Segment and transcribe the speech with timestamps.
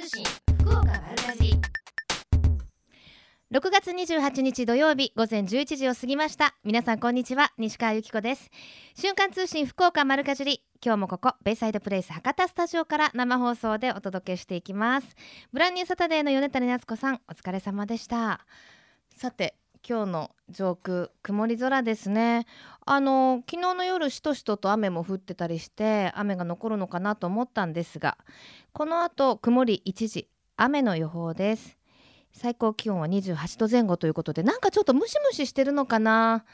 [0.00, 0.24] 通信
[0.60, 1.60] 福岡丸かじり。
[3.52, 6.54] 6月28日土曜日午前11時を過ぎました。
[6.64, 7.52] 皆さんこんにちは。
[7.58, 8.50] 西川由紀子です。
[8.94, 10.62] 瞬間通信福岡丸かじり。
[10.82, 15.08] 今日もここベイサイドプレイス博多スタジオから生放送でお届けしていきます。
[15.52, 18.46] ブランニューサタデーの米谷夏子さんお疲れ様でした。
[19.14, 22.46] さて今日の上空曇り空ですね。
[22.84, 28.18] あの昨日の夜しとしとと雨も降ってたりして雨が残るのかなと思ったんですが
[28.72, 31.78] この後曇り一時雨の予報です。
[32.32, 36.44] 最高気温は28度前後ということでなんかちょっとムシムシしてるのかな。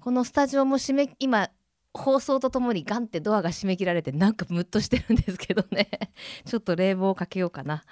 [0.00, 1.50] このスタジオも閉め今
[1.94, 5.88] 放送とともにガンってドアが閉め切られてなんかムッとしてるんですけどね。
[6.44, 7.84] ちょっと冷房をかけようかな。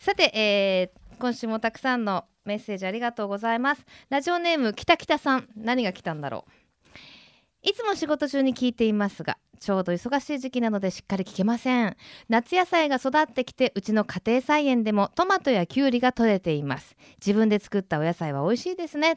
[0.00, 3.84] さて、えー、今週もたくさんのメッセージありがとうございます。
[4.08, 7.68] ラジオネームきたきたさん何が来たんだろう。
[7.68, 11.96] いつも仕事中に聞いていますがちょうど忙しい時期なのでしっかり聞けません。
[12.28, 16.96] 夏野菜が育ってきてうちの家庭菜園でもトマトやキュウリが取れています。
[17.18, 19.16] 自分で作ったお野菜は美味しいですね。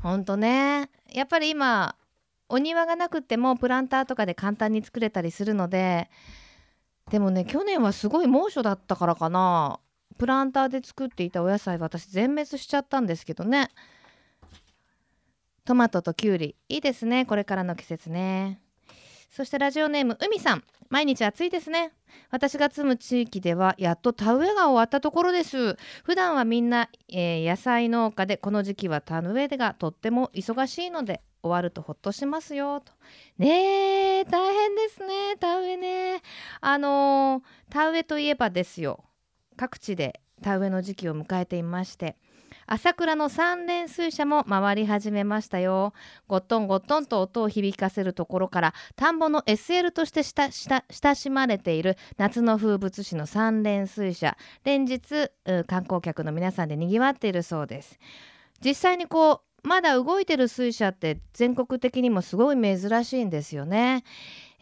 [0.00, 0.90] ほんとね。
[1.12, 1.96] やっぱり今
[2.48, 6.08] お庭がなくてもプランターとかで簡単に作れたりするので
[7.10, 9.80] でもね去年はすごい猛暑だったからかな。
[10.18, 13.70] プランターで作っていたお野菜私全滅しちゃったんですけどね。
[15.64, 17.24] トマトとキュウリいいですね。
[17.24, 18.60] これからの季節ね。
[19.30, 20.64] そしてラジオネーム海さん。
[20.88, 21.92] 毎日暑いですね。
[22.30, 25.76] 私が住む地域ではやっと田植えが終わったところです。
[26.02, 32.92] 普段はみんな、えー、野菜農家でこの時期は田植えがとっても忙しいので終わるとほっとしますよと。
[33.36, 36.22] ねえ大変ですね田植えね。
[36.62, 39.04] あのー、田植えといえばですよ。
[39.58, 42.16] 各地で田植えの時期を迎えていまして
[42.66, 45.94] 朝倉の三連水車も回り始めましたよ。
[46.28, 54.36] ゴットンゴットンと音を響かせるところから田んぼの SL として親しまれている夏の風物詩の三連水車。
[54.64, 55.30] 連日
[55.66, 57.98] 観光客の皆さんで賑わっているそうです。
[58.62, 64.04] 実際にこうまだ動いてる水車って全国的にもすごい珍しいんですよね、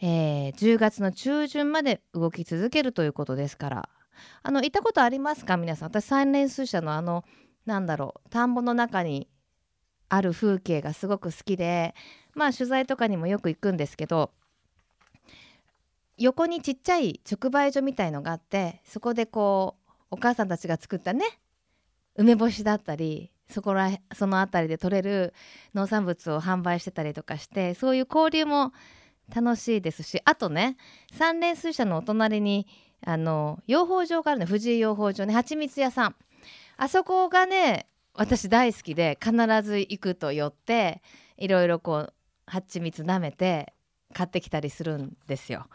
[0.01, 3.89] えー、10月の中旬まで動き続けるということですから。
[4.43, 5.57] あの行ったことありますか？
[5.57, 5.89] 皆さん。
[5.89, 7.23] 私三連水車のあの
[7.65, 9.27] なんだろう田んぼの中に
[10.09, 11.93] ある風景がすごく好きで
[12.33, 14.31] まあ取材とかにもよく行くんですけど
[16.17, 21.25] 横にちっちゃい直売所みたいのがあってそこでこうお母さんたちが作ったね
[22.15, 25.33] 梅干しだったりそこらその辺りで採れる
[25.75, 28.71] 農産物を販売してたりとかしてそういう交流も
[29.35, 30.77] 楽しいですしあとね
[31.11, 32.65] 三連水車のお隣に
[33.05, 35.33] あの養蜂場があるの藤井養蜂場ね。
[35.33, 36.15] 蜂蜜屋さん。
[36.77, 39.31] あそこがね私大好きで必
[39.63, 41.01] ず行くと寄って
[41.37, 42.13] いろいろこう
[42.45, 43.73] 蜂蜜舐めて
[44.13, 45.67] 買ってきたりするんですよ。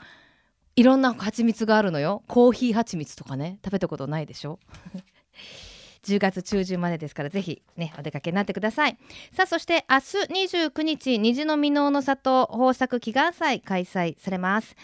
[0.75, 2.23] いろんな蜂蜜があるのよ。
[2.29, 3.59] コーヒー蜂蜜とかね。
[3.65, 4.59] 食べたことないでしょ？
[6.03, 8.99] 10月中旬までですからぜひねお出かけになってください。
[9.33, 14.75] さあそして明日29日虹の箕面の里豊作祈願祭開催されます。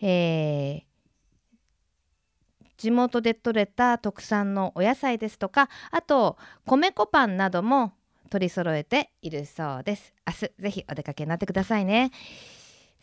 [0.00, 0.91] えー
[2.82, 7.92] 地元で採れた特産のお野菜ですとかあと米粉パンなども
[8.28, 10.12] 取り揃えているそうです。
[10.26, 12.10] 明日ぜひお出かけになってくださいね。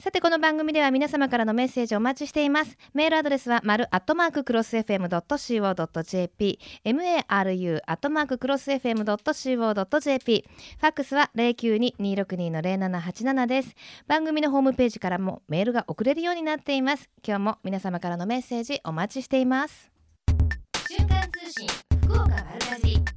[0.01, 2.77] さてこの番組では皆様からのメッセージをお待ちしています。
[2.93, 10.45] メールアドレスは丸アットマーククロス FM.co.jp maru アットマーククロス FM.co.jp
[10.79, 13.75] ファックスは092-262-0787です。
[14.07, 17.09] 番組のホームページからもメールが送れるようになっています。
[17.27, 19.91] 今日も皆様からのメッセージお待ちしています。
[20.87, 21.67] 瞬間通信
[22.05, 23.08] 福岡丸かじ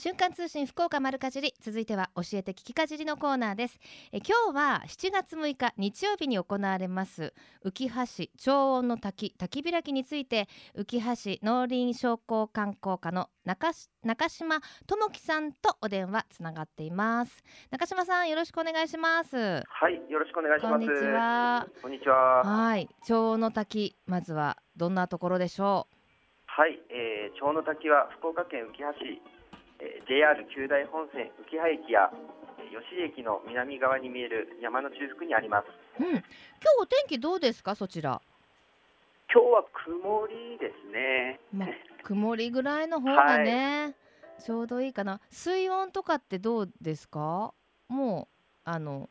[0.00, 3.78] 瞬間通信福岡丸かじり続いては教えて聞きかじりのコーナーです。
[4.12, 7.86] え今日は7月6日日曜日に行われます浮
[8.24, 13.72] 橋超音の滝滝開きについて浮橋農林商工観光課の中
[14.02, 17.42] 中島智樹さんとお電話つながっています。
[17.70, 19.36] 中島さんよろしくお願いします。
[19.36, 20.72] はいよろしくお願いします。
[20.72, 21.66] こんにちは。
[21.82, 22.42] こんにちは。
[22.42, 25.94] はい超音の滝まずはどんなところでしょう？
[26.46, 29.39] はい、えー、超の滝は福岡県浮橋え
[30.06, 32.10] JR 九大本線浮羽駅や
[32.70, 35.66] 吉駅の南側に見える山の中腹にあります。
[35.98, 36.24] うん、今日
[36.80, 37.74] お天気どうですか？
[37.74, 38.20] そちら。
[39.32, 41.40] 今日は曇りですね。
[41.52, 41.68] まあ、
[42.04, 43.88] 曇りぐらいの方がね、は
[44.38, 45.20] い、ちょうどいいかな。
[45.30, 47.54] 水温とかってどうですか？
[47.88, 48.28] も
[48.66, 49.08] うあの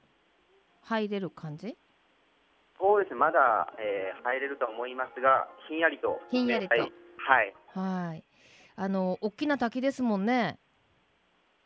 [0.83, 1.77] 入れる感じ？
[2.79, 7.53] そうですまだ、えー、入れると思いますが、ひんやりと、ひんやりと、はい、はい。
[8.07, 8.23] はい
[8.79, 10.57] あの大きな滝ですもんね。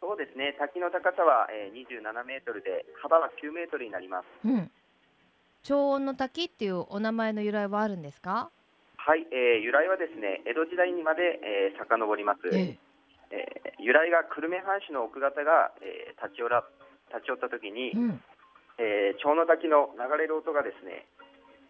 [0.02, 0.56] そうですね。
[0.58, 4.26] 滝の高さは、えー、27メートルで幅は9メートルになります。
[4.48, 4.72] うん。
[5.62, 8.50] 超音の滝っていうお名前の由来はあるんですか？
[8.98, 12.80] はい、えー由来はですね江戸時代にまで、えー遡ります、え
[13.30, 16.64] えー由来が久留米藩主の奥方が、えー立ち寄ら
[17.14, 18.22] 立ち寄った時に、うん、
[18.80, 21.06] えー蝶の滝の流れる音がですね、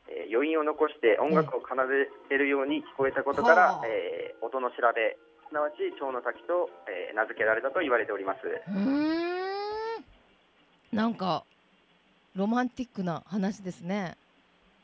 [0.07, 5.17] えー余韻を残して音楽を奏でてるように聞こえたことから、はあえー音の調べ
[5.53, 8.39] すなわち蝶の滝と、えー名付けられたと言われております。
[8.41, 10.05] うーん。
[10.91, 11.43] なんか
[12.35, 14.17] ロマンティックな話ですね。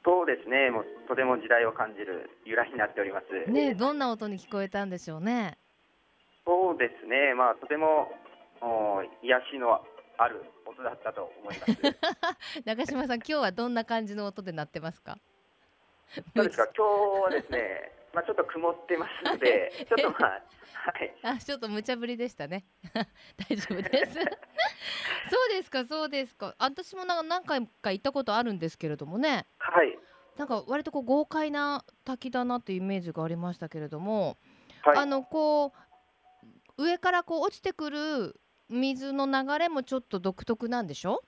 [0.05, 0.69] そうですね。
[0.69, 3.51] もうとても時代を感じる由来になっております。
[3.51, 5.57] ねどんな音に聞こえたんでしょうね。
[6.45, 7.33] そうですね。
[7.33, 8.11] まあとても
[8.61, 9.81] お癒しの
[10.17, 12.61] ある音だったと思います。
[12.65, 15.17] 中島さん今日はどんな感じの音で鳴ってますか？
[16.35, 16.67] そうですか？
[16.77, 20.41] 今日はですねまあちょっと曇ってますので ちょっとまあ
[20.81, 22.65] はいあちょっと無茶ぶりでしたね。
[23.49, 24.13] 大丈夫です。
[25.29, 26.55] そうですかそうですか。
[26.57, 29.45] 私もなんか何回か行ったことあるんですけれどもね。
[29.57, 29.97] はい
[30.37, 34.37] なんか割とこう豪快な滝だなというイメージがありましたけれども、
[34.83, 35.73] はいあのこ
[36.77, 38.39] う上からこう落ちてくる
[38.69, 41.21] 水の流れもちょっと独特なんでしょ？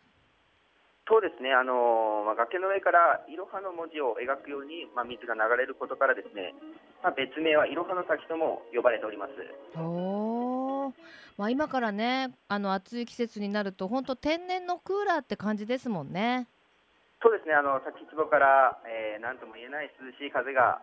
[1.07, 6.53] そうですね、あのーまあ、崖の上からいろはの文字を描くように、まあ、水が流れることからですね、
[7.03, 9.33] まあ、別名はいろはの滝とも呼ばれております。
[9.75, 10.93] おー
[11.37, 16.47] まあ今からねあの暑い季節になると本当天然のクーラーって感じですもんね。
[17.21, 20.81] そうですね、あの滝壺から、えー、なんとも言えない涼しい風が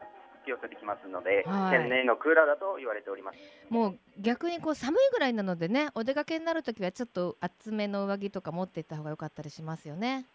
[0.50, 3.38] 寄せてきますので、はい天然のクーラーだと言われております。
[3.68, 10.26] もう逆にこう寒いぐらいなのでねお出かけになるときはちょっと厚めの上着とか持っていった方が良かったりしますよね。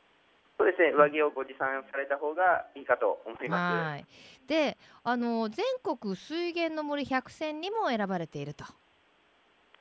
[0.57, 3.89] そうですね、上着をご持参された方がいいかと思います。
[3.89, 4.05] はい
[4.47, 8.65] であの全国水源の森百選にも選ばれていると。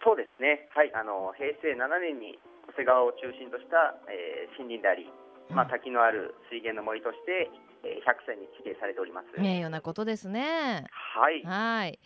[0.05, 5.07] そうですね、はい、あの平成7年に小瀬川を中心とした、えー森林であり、
[5.51, 7.49] まあ、滝のある水源の森として、
[7.85, 9.41] えー、100選に指定されております。
[9.41, 10.87] 名誉なことですね。
[10.91, 11.99] はい、はい。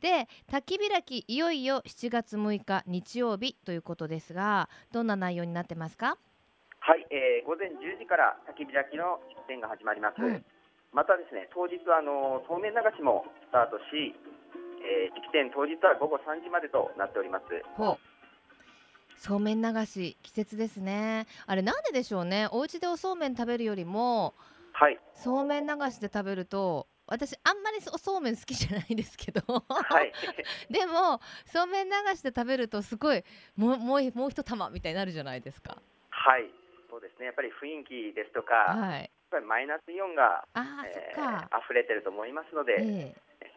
[0.00, 6.18] で、焚き開きいよいよ7月6日日曜日ということですが、どんな内容になってますか？
[6.80, 10.22] はい、えー午前10時から焚き開きの式典が始まります。
[10.22, 10.44] うん
[10.94, 14.14] またですね、当日はあのそうめん流しもスタートし、
[14.86, 17.44] えー式典当日は午後3時までとなっております。
[17.76, 17.98] ほう。
[19.16, 21.26] そうめん流し季節ですね。
[21.46, 22.46] あれなんででしょうね。
[22.52, 24.34] お家でおそうめん食べるよりも
[24.74, 26.88] はい、そうめん流しで食べると。
[27.06, 30.10] 私あんまりおそうめん好きじゃないんですけど、はい、
[30.72, 33.22] でもそうめん流しで食べるとすごい
[33.56, 35.82] もうもうもう一玉みたいになるじゃないですか。
[36.08, 36.50] はい、
[36.88, 39.10] そうですね、やっぱり雰囲気ですとか、やっはい。
[39.30, 41.48] ぱりマイナスイオンが、ああ、えそっか。
[41.52, 43.50] ー溢れてると思いますので、ええ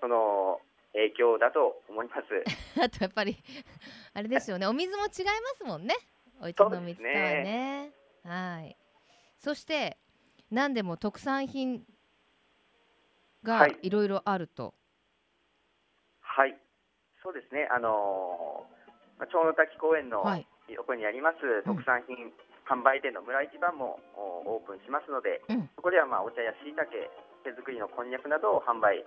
[0.00, 0.60] その
[0.94, 2.22] 影響だと思います。
[2.82, 3.36] あとやっぱり
[4.14, 5.94] あれですよねお水も違いますもんね
[6.40, 7.92] お家の水とはね
[8.24, 8.76] はい
[9.38, 9.98] そして
[10.50, 11.82] 何でも特産品
[13.42, 13.76] がはい。
[13.82, 14.74] いろいろあると、
[16.20, 16.56] はい、
[17.22, 20.46] そうですね、あのーまあ、蝶の滝公園のはい。
[20.68, 22.32] 横にあります特産品
[22.66, 25.70] 販売店の村一番もおオープンしますので、うん。
[25.76, 27.08] そこではまあお茶やしいたけ、
[27.44, 29.04] 手作りのこんにゃくなどを販売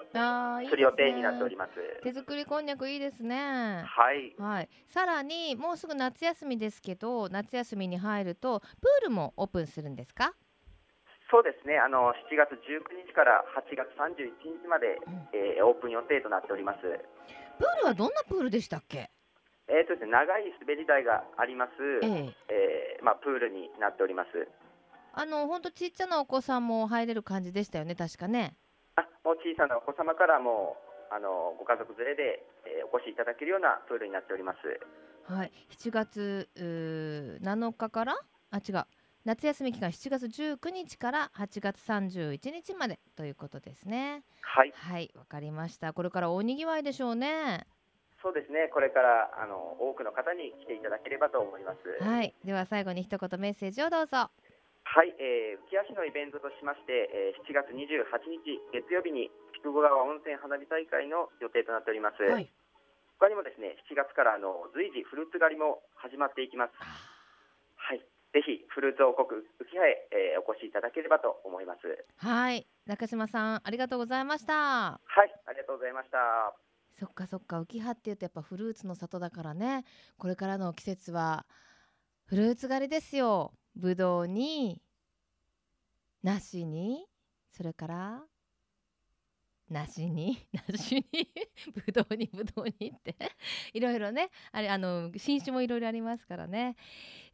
[0.69, 1.75] する予定になっておりまます。
[2.01, 3.83] 手作りこんにゃくいいですね。
[3.83, 4.69] はい、はい。
[4.87, 10.33] さらにもうすぐ夏休みですけど夏休みに入るとプールもオープンするんですか？
[11.31, 15.29] そうですね、あの7月19日から8月31日まで、うん。
[15.33, 16.81] えーオープン予定となっております。
[16.81, 19.11] プールはどんなプールでしたっけ？
[19.67, 21.71] えーとですね、長い滑り台があります、
[22.01, 22.33] ええ。
[22.49, 24.29] えーまあ、プールになっております。
[25.13, 28.55] あのほんとちっちゃなお子さんも入れる感じでしたよね確かね。
[28.95, 30.77] あもう小さなお子様からも
[31.11, 35.31] あのご家族連れで、えーお越しいただけるようなプールになっております。
[35.31, 38.15] はい、7月うー7日から？
[38.51, 38.85] あ違う
[39.25, 44.23] 夏休み期間7月19日から8月31日までということですね。
[44.41, 45.91] はい、はい、わかりました。
[45.91, 47.67] これから大にぎわいでしょうね。
[48.21, 52.03] そうですね、これからあの多くの方に来ていただければと思います。
[52.03, 54.31] はい、では最後に一言メッセージをどうぞ。
[54.83, 62.23] はい、えー、浮足のイベントとしまして、えー7月28日月曜日に筑後川温泉花火大会の予定となっております。
[62.23, 62.49] はい。
[63.19, 67.18] 他にもですね、7月からあの随時フルーツ狩りも始まっていきます。
[68.33, 71.79] はい、ぜひフルーツ王国浮葉へ、えーお越しいただければと思います。
[72.17, 74.53] はい、中島さんありがとうございました。
[74.53, 76.53] はい、ありがとうございました。
[76.99, 79.85] そっかそっか浮葉っていうとやっぱフルーツの里だからね
[80.17, 81.45] これからの季節は
[82.25, 84.81] フルーツ狩りですよぶどうに
[86.23, 87.05] 梨に
[87.51, 88.23] それから
[89.69, 91.29] 梨に 梨に
[91.85, 93.15] ぶどうにぶどうにって。
[93.73, 96.75] いろいろねあれあの新種もいろいろありますからね。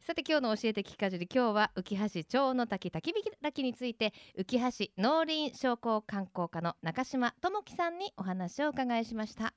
[0.00, 9.54] さて今日の教えて聞きかじり今日は浮橋町の滝焚き火滝について浮橋農林商工観光課の中島智樹さんにお話をお伺いしました。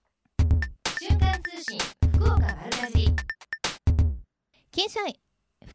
[1.00, 1.80] 瞬間通信
[2.14, 3.06] 福岡丸かじ。
[3.06, 3.16] り
[4.72, 5.29] 金社員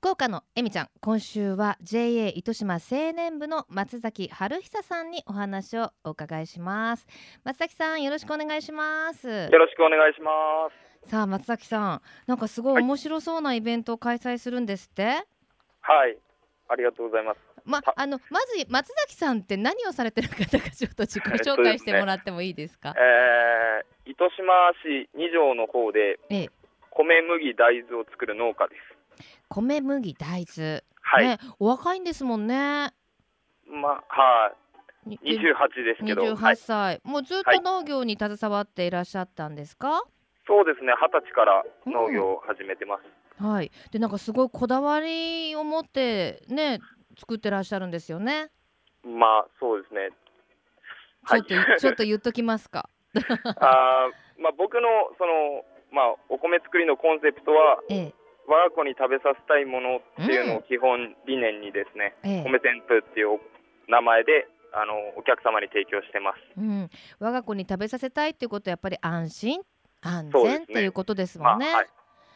[0.05, 7.07] 福岡のえみちゃん今週は JA 糸島青年部の松崎春久さんにお話をお伺いします
[7.43, 10.69] 松崎さんよろしくお願いしますよろしくお願いしま
[11.07, 11.11] す。
[11.11, 15.05] さあ松崎さんなんかすごい面白そうなイベントを開催するんですって、
[15.81, 16.19] はい、
[16.69, 17.39] ありがとうございます。
[17.65, 24.53] またあのまず松崎さんって何をされてる方かちょっと自己紹介してもらってもいいですか、えー、糸島
[24.85, 26.51] 市二条の方でええ
[26.91, 28.94] 米麦大豆を作る農家です。
[29.49, 32.93] 米麦大豆、はい、ねお若いんですもんね。
[33.67, 34.53] まは
[35.07, 40.03] い、に二十八ですけど、は28い、歳、もうずっとはい農業に携わっていらっしゃったんですか？
[40.47, 43.43] そうですね、二十歳から農業を始めてます。
[43.43, 43.71] はい。
[43.91, 46.81] でなんかすごいこだわりを持ってね
[47.19, 48.51] 作ってらっしゃるんですよね。
[49.03, 50.11] まあそうですね。
[51.25, 51.43] はい。
[51.45, 52.89] ちょっと、ちょっと言っときますか。
[53.17, 58.15] あーまあ僕のそのまあお米作りのコンセプトはええ
[58.47, 62.45] 我が子に食べさせたいものっていうのを基本理念にですね、ええ。
[62.45, 63.41] 米旋風っていう
[63.89, 66.39] 名前であのお客様に提供してます。
[66.57, 69.61] うん、我が子に食べさせたいっていうことはやっぱり安心？
[70.03, 70.59] 安そうですね。
[70.59, 71.89] 全っていうことですまあもんね、はい、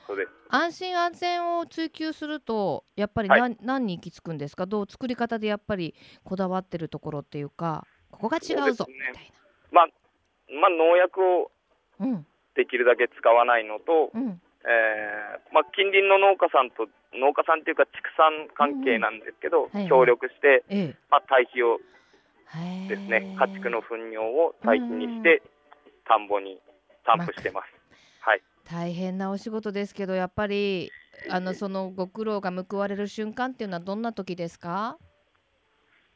[0.06, 0.28] そうです。
[0.48, 3.40] 安心安全を追求するとやっぱりはい。
[3.40, 4.66] 何,、何に行き着くんですか？
[4.66, 8.94] どう作り方でやっぱりこだわってるところっていうかここが違うぞね。
[9.12, 9.32] たい
[9.70, 9.86] まあ、
[10.58, 11.50] まあ、農薬を
[11.98, 12.26] なうん。
[12.54, 19.88] できるだけ使わないのと、うんえーまあ、近隣の農家さんと農家さんっていうか畜産関係なんですけど、はいはい。
[19.88, 20.96] 協力して、ええ。
[21.10, 21.78] まあ、堆肥を
[22.88, 25.42] ですね家畜の糞尿を堆肥にして
[26.06, 26.58] 田んぼに
[27.06, 27.68] 散布してます。
[28.20, 30.90] はい、大変なお仕事ですけどやっぱり
[31.30, 34.98] あのそのご苦労が報われる瞬間っていうのはどんな時ですか？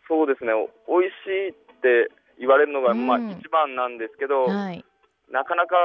[0.09, 0.53] そうですね。
[0.53, 0.69] お
[1.01, 2.09] 美味しいって
[2.39, 3.31] 言われるのが、まあ、うん。
[3.31, 4.85] 一番なんですけど、はい。
[5.31, 5.77] なかなか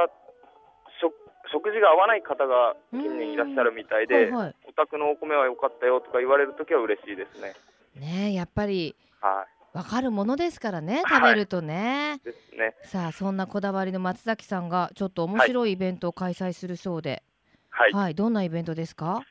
[1.00, 1.14] 食
[1.52, 4.54] 食事が合わない方が近年いらっしゃるみたいで、はいはい。
[4.68, 7.54] お宅のお米は良かったよとか言われるときは嬉しいですね。
[7.96, 9.76] ねえやっぱりはい。
[9.76, 12.74] わかるものですからねはい食べるとね、ですね。
[12.84, 17.22] さあそんなこだわりの松崎さんがちょっと面白いイベントを開催するそうで。
[17.70, 17.92] はい。
[17.92, 19.22] はい、どんなイベントですか？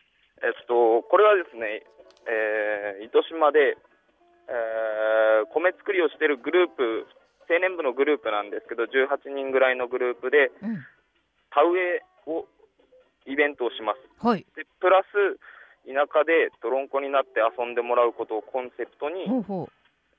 [0.43, 1.81] えっと、これはですね、
[2.29, 3.75] えー糸島で、
[4.47, 7.07] えー米作りをしているグループ、
[7.49, 10.85] 青年部のグループなんですけど、18人ぐらいのグループで、うん
[11.51, 12.45] 田植えを、
[13.25, 14.25] イベントをします。
[14.25, 14.45] はい。
[14.55, 15.39] でプラス、
[15.87, 19.69] 田舎で泥んこになって遊んでもらうことをコンセプトに、ほうほ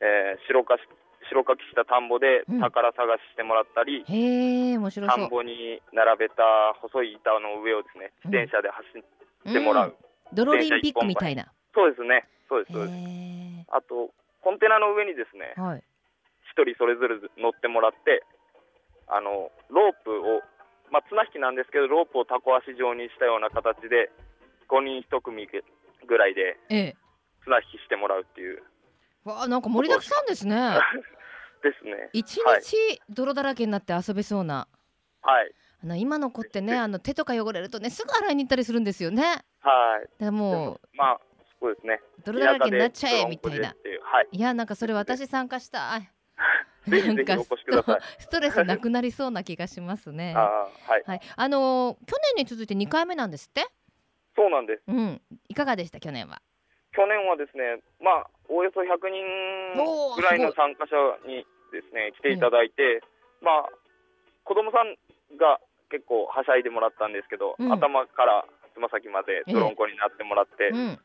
[0.01, 0.81] えー白かし
[1.29, 2.61] 白かきした田んぼでうん。
[2.61, 6.43] 宝探ししてもらったり、うへえ面白田んぼに並べた
[6.81, 9.89] 細い板の上をですね、自転車で走ってもらう。
[9.89, 9.95] ん。
[10.33, 11.53] ドロリンピックみたいな。
[11.75, 12.29] そうですね。
[12.49, 12.97] そうです、へそうです。
[12.97, 15.85] えあと、コンテナの上にですね、はい。
[16.53, 18.25] 一人それぞれ乗ってもらって、
[19.09, 20.41] あの、ロープを、
[20.91, 24.11] まあ、綱引きなんですけど、ロープをタコ足状にしたような形で、
[24.69, 25.49] 5人1組
[26.07, 26.97] ぐらいでええ
[27.45, 28.63] 綱引きしてもらうっていう。
[29.25, 30.79] わあなんか盛りだくさんですね
[31.63, 32.11] ですね。
[32.13, 32.77] 一はい日
[33.09, 34.69] 泥だらけになって遊べそうな
[35.23, 35.53] はい。
[35.83, 39.23] あの今の子ってねあの手とか汚れるとねすぐ洗いに行ったりするんですよね
[39.61, 40.23] はい。
[40.23, 41.21] でもまあ、
[41.61, 42.01] そうですね。
[42.19, 43.75] う泥だらけになっちゃえみたいない
[44.33, 44.37] い。
[44.37, 46.11] いやなんかそれ私参加したい
[46.89, 48.01] なんかお越しください。
[48.19, 50.35] ストレスなくなりそうな気がしますね。
[50.37, 51.03] あーはい。
[51.07, 51.21] はい。
[51.37, 53.67] あのー去年に続いて2回目なんですって？
[54.37, 54.83] そうなんです。
[54.87, 55.21] うん。
[55.49, 56.41] いかがでした去年は？
[56.93, 58.89] 去年はですね、まあ、およそ100
[59.79, 60.97] おー人ぐらいの参加者
[61.29, 63.03] にですね、来ていただいて、
[63.43, 63.71] まあ、
[64.45, 64.97] 子供さん
[65.37, 67.73] が結構はしゃいでもらったんですけど、うん。
[67.73, 70.99] 頭からつま先まで泥んこになってもらって、うん。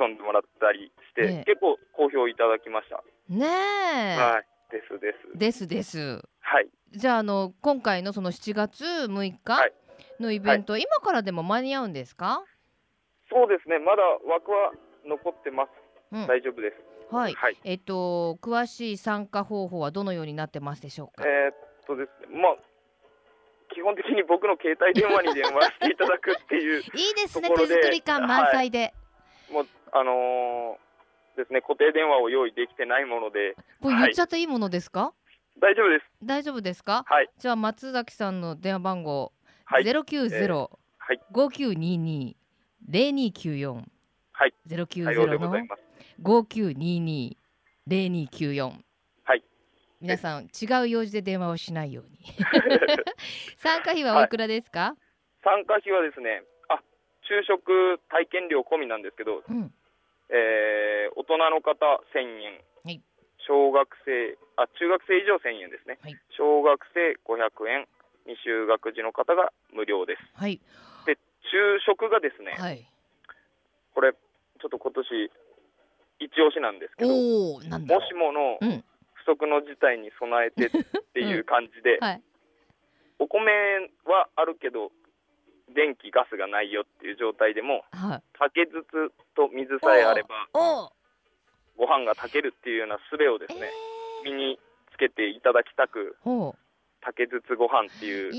[0.00, 1.44] 遊んでもらったりして、ええ。
[1.44, 3.02] 結構好評いただきました。
[3.28, 4.46] ねえ、はい。
[4.70, 5.38] ですです。
[5.38, 6.22] ですです。
[6.40, 6.68] はい。
[6.92, 9.72] じゃああの今回のその7月6日はい。
[10.20, 12.44] のイベント、今からでも間に合うんですか？
[13.30, 14.72] そうですね、まだ枠は
[15.06, 15.70] 残ってます。
[16.12, 16.26] うん。
[16.26, 17.14] 大丈夫です。
[17.14, 17.34] はい。
[17.34, 17.56] はい。
[17.64, 21.24] えっと詳しい参加方法はどのようになってますでしょうか？
[21.28, 21.54] えーっ
[21.86, 22.56] とですね、まあ、
[23.74, 27.50] 基本的に僕の携帯電話に電話していただくっていう、 いいですね。
[27.56, 28.94] 手作り感満載で、
[29.50, 30.83] もう、あのー
[31.36, 35.12] ですね、固定電話を用意できてないもので、これ言っちゃっていいものですか、
[35.58, 36.04] 大丈夫です。
[36.22, 37.04] 大丈夫ですか？
[37.06, 37.30] はい。
[37.38, 39.32] じゃあ松崎さんの電話番号
[39.64, 39.84] はい。
[39.84, 41.20] ゼロ九ゼロはい。
[41.32, 42.36] 五九二二
[42.88, 43.90] 零二九四
[44.32, 44.54] はい。
[44.66, 45.82] ゼロ九対応でゼロのございます。
[46.20, 47.36] 五九二二
[47.86, 48.84] 零二九四
[49.24, 49.44] はい。
[50.00, 52.18] 皆さん違う用事で電話をしないように
[53.56, 54.96] 参加費はおいくらですか、
[55.42, 56.82] 参加費はですね、あ
[57.22, 59.72] 昼食体験料込みなんですけど、うん
[60.30, 63.00] えー大人の方1000円、はい。
[63.46, 66.16] 小学生あ中学生以上1000円ですね、はい。
[66.36, 67.86] 小学生500円、
[68.26, 70.22] 未就学児の方が無料です。
[70.34, 70.60] はい。
[71.06, 71.18] で、
[71.50, 72.84] 昼食がですね、はい。
[73.94, 75.30] これ、ちょっと今年
[76.20, 78.84] 一押しなんですけど、もしものうん。
[79.24, 80.70] 不測の事態に備えてっ
[81.14, 82.22] ていう感じで、 はい。
[83.18, 83.50] お米
[84.04, 84.92] はあるけど、
[85.68, 88.22] 電気、ガスがないよっていう状態でも、はい。
[88.38, 88.84] 竹筒
[89.34, 90.28] と水さえあれば、
[91.76, 93.70] ご飯が炊けるっていうような術をですね、
[94.24, 94.58] え身に
[94.92, 96.16] つけていただきたく、
[97.00, 98.36] 竹筒ご飯っていうこ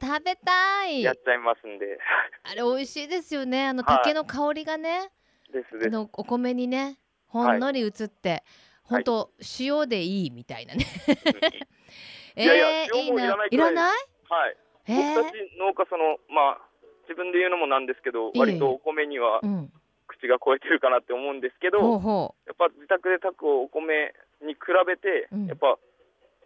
[0.00, 1.02] ー食べたい。
[1.02, 1.98] やっちゃいますんで、
[2.44, 3.66] あれ美味しいですよね。
[3.66, 3.96] あのはい。
[3.98, 5.10] 竹の香りがね、
[5.52, 5.86] ですです。
[5.88, 8.42] あのお米にねほんのり移って、はい。
[8.84, 10.84] ほんと塩でいいみたいなね。
[12.36, 13.96] いやいやえー塩もいらないくらいいらない？
[14.28, 14.56] はい。
[14.88, 14.96] えー。
[14.96, 16.60] 僕たち農家その、まあ、
[17.08, 19.72] 自分で言うのもなんですけど、割とお米にはうん。
[20.08, 25.46] 口が超えてるかなって思うんですけど、ほうほやっぱ自宅で炊くお米に比べて、うん。
[25.46, 25.76] やっぱ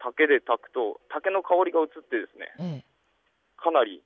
[0.03, 2.85] 竹で炊くと、竹の香りが移ってですね、う、え。
[3.57, 4.03] かなり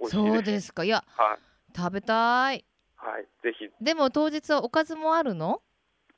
[0.00, 0.34] 美え、味しいです。
[0.34, 0.82] そうですか。
[0.84, 1.76] いやはい。
[1.76, 2.64] 食べたい。
[2.96, 3.26] はい。
[3.42, 5.62] ぜひ、でも当日はおかずもあるの？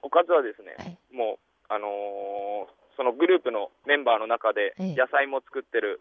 [0.03, 0.99] おかずはですね、はい。
[1.13, 1.91] もう、あのー
[2.97, 4.95] そのグループのメンバーの中でええ。
[4.95, 6.01] 野菜も作ってる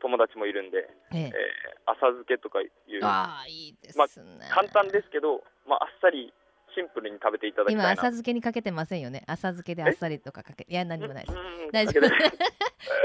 [0.00, 1.22] 友達もいるんで、ええ。
[1.26, 2.70] えー浅漬けとかいう。
[3.04, 4.04] ああいいですね、
[4.50, 6.32] 簡単ですけど、まあ、あっさり
[6.74, 7.82] シンプルに食べていただきたいな。
[7.84, 9.22] 今浅漬けにかけてませんよね。
[9.26, 11.38] 浅漬けであっさりとかかけいや何もないです。
[11.38, 12.06] うん大丈夫。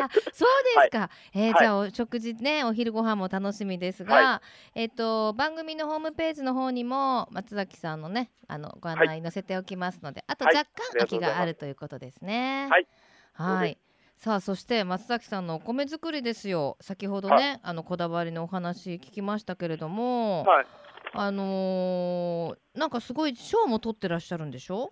[0.03, 1.53] あそうですか、えーはい。
[1.59, 4.41] じゃあお食事ねお昼ご飯も楽しみですが、は
[4.75, 10.55] えっ、と番組のホームページの方にも松崎さんのねあのご案内載せておきますので、あとはい。
[10.55, 11.37] 若干あとうございます。
[11.37, 12.67] があるということですね。
[12.69, 12.87] はい。
[13.33, 13.77] はい
[14.23, 16.77] さあそして松崎さんのお米作りですよ。
[16.79, 20.65] 先ほどね、はあのこだわりのお話聞きましたけれども、はい、
[21.13, 24.91] あのーなんかすごい賞も取ってらっしゃるんでしょ？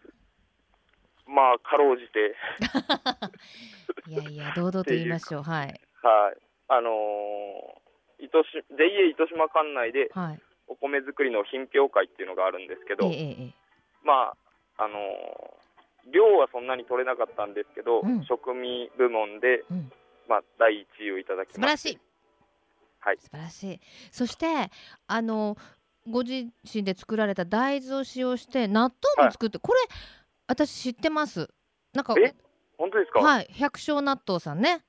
[1.28, 2.36] まあ、かろうじて、
[4.10, 5.44] いやいや堂々と言いましょう。
[5.48, 5.68] はい。
[5.68, 5.78] はい、
[6.70, 10.42] あのー、糸し JA 糸島管内ではい。
[10.66, 13.54] お米作りの品評会っていうのがあるんですけど、ええええええ。
[14.04, 14.34] ま
[14.80, 15.69] あ、あのー
[16.12, 18.24] 量はそんなに取れなかったんですけど、うん。
[18.26, 19.92] 食味部門で、うん。
[20.28, 22.00] まあ、第1位をいただきまし素晴らしい。
[23.00, 23.18] はい。
[23.18, 23.80] 素晴らしい。
[24.12, 24.46] そして
[25.08, 25.58] あの
[26.08, 29.80] ご自身で作られた大豆を使用して納豆も作って、これ
[30.48, 31.50] 私知ってます。
[31.94, 32.34] なんかえ？
[32.78, 33.48] 本当ですか、はい。
[33.52, 34.84] 百姓納豆さんね。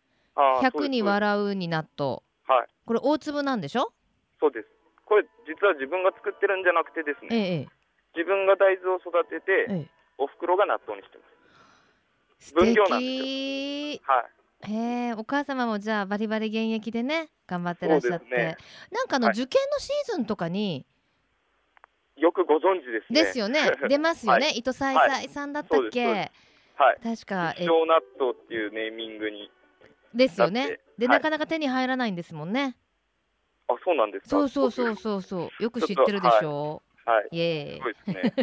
[0.62, 2.18] 百に笑うに納豆。
[2.46, 3.92] はい、これ大粒なんでしょ？
[4.40, 4.68] そうです。
[5.04, 7.68] これ実は自分が作ってるんじゃなくてですええね、え。
[8.14, 11.24] 自分が大豆を育てて、えええお袋が納豆にしてま
[12.38, 12.50] す。
[12.52, 14.72] 素分量なんです敵はい。
[14.72, 18.56] へえお母様もじゃあバリバリ現役でね頑張ってらっしゃって、ね。
[18.90, 19.36] なんかあの、はい。
[19.36, 20.86] 受験のシーズンとかに
[22.16, 23.24] よくご存知ですね。
[23.24, 23.72] ですよね。
[23.88, 24.58] 出ますよね、 はい。
[24.58, 26.30] 糸さいさいさんだったっけ、はい。
[27.02, 29.50] 確かえ一生納豆っていうネーミングに。
[30.12, 30.80] ですよね。
[30.98, 31.16] で、はい。
[31.16, 32.76] なかなか手に入らないんですもんね。
[33.68, 34.28] あ、そうなんですか？
[34.28, 35.22] そうそうそうそう。
[35.22, 37.28] そうよく知ってるでしょはい。
[37.30, 37.80] イエーイ。
[37.80, 38.34] そうですね。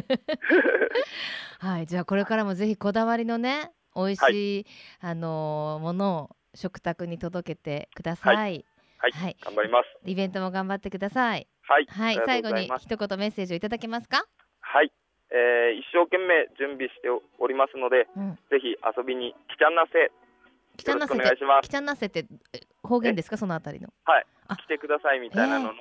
[1.59, 4.65] はいじゃあこれからもぜひこだわりのね美味しい、
[5.01, 8.35] あのーものを食卓に届けてください。
[8.35, 8.65] はい。
[8.99, 9.37] はい。
[9.43, 9.85] 頑張ります。
[10.05, 11.47] イベントも頑張ってください。
[11.61, 11.85] はい。
[11.87, 12.21] はい。
[12.25, 14.23] 最後に一言メッセージをいただけますか？
[14.61, 14.91] はい。
[15.29, 18.35] えー一生懸命準備しておりますので、うん。
[18.49, 20.11] ぜひ遊びに来ちゃんなせ、
[20.77, 21.69] 汚なせよろしくお願いします。
[21.69, 23.37] て汚なせってえ方言ですか？
[23.37, 23.89] そのあたりの。
[24.05, 24.55] あ。
[24.55, 25.73] 来てくださいみたいなのの、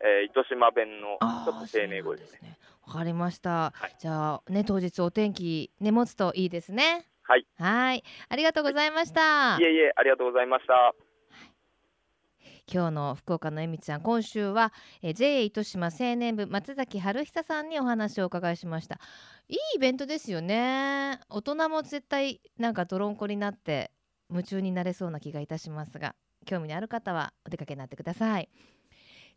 [0.00, 0.30] えー。
[0.30, 2.56] 糸島弁のあちょっと丁寧語ですね。
[2.90, 3.96] わかりました、はい。
[4.00, 7.06] じゃあね当日お天気ね持つといいですね。
[7.22, 7.46] はい。
[7.56, 8.02] はい。
[8.28, 10.92] ありがとうございました、いえいえ、ありがとうございました。
[12.72, 14.72] 今日の福岡のえみちゃん今週は、
[15.02, 18.98] えー JA 糸島青年部松崎春久さんにお話をお伺いしました。
[19.48, 21.20] いいイベントですよね。
[21.28, 23.92] 大人も絶対なんか泥んこになって
[24.30, 28.48] 夢中になれそうな気がいたしますが興味のある方はお出かけになってください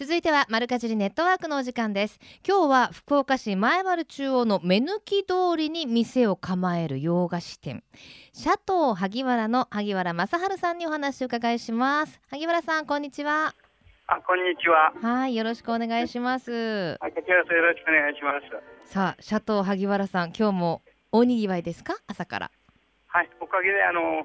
[0.00, 2.18] 続いては丸かじりネットワークのお時間です。
[2.42, 7.84] 今日は福岡市前原中央の目抜き通りに店を構える洋菓子店。
[8.32, 12.18] シャトー萩原の萩原正治さんにお話を伺いします。
[12.30, 13.54] 萩原さんこんにちは。
[14.06, 14.94] あ、こんにちは。
[15.06, 16.96] はいよろしくお願いします。
[16.98, 18.32] あ、こちらこそよろしくお願いしま
[18.86, 18.90] す。
[18.90, 20.80] さあシャトー萩原さん今日も
[21.12, 21.96] 大にぎわいですか？
[22.06, 22.50] 朝から。
[23.08, 24.24] はい、おかげで、あの、明日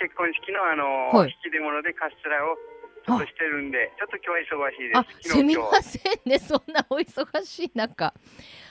[0.00, 1.36] 結婚式の、あの、はい。
[1.44, 2.56] 引き出物でカステラを。
[3.06, 4.98] ちょっとしてるんで、ちょっと今日は忙しいです。
[4.98, 6.38] あすみませんね。
[6.40, 8.14] そんなお忙しい中。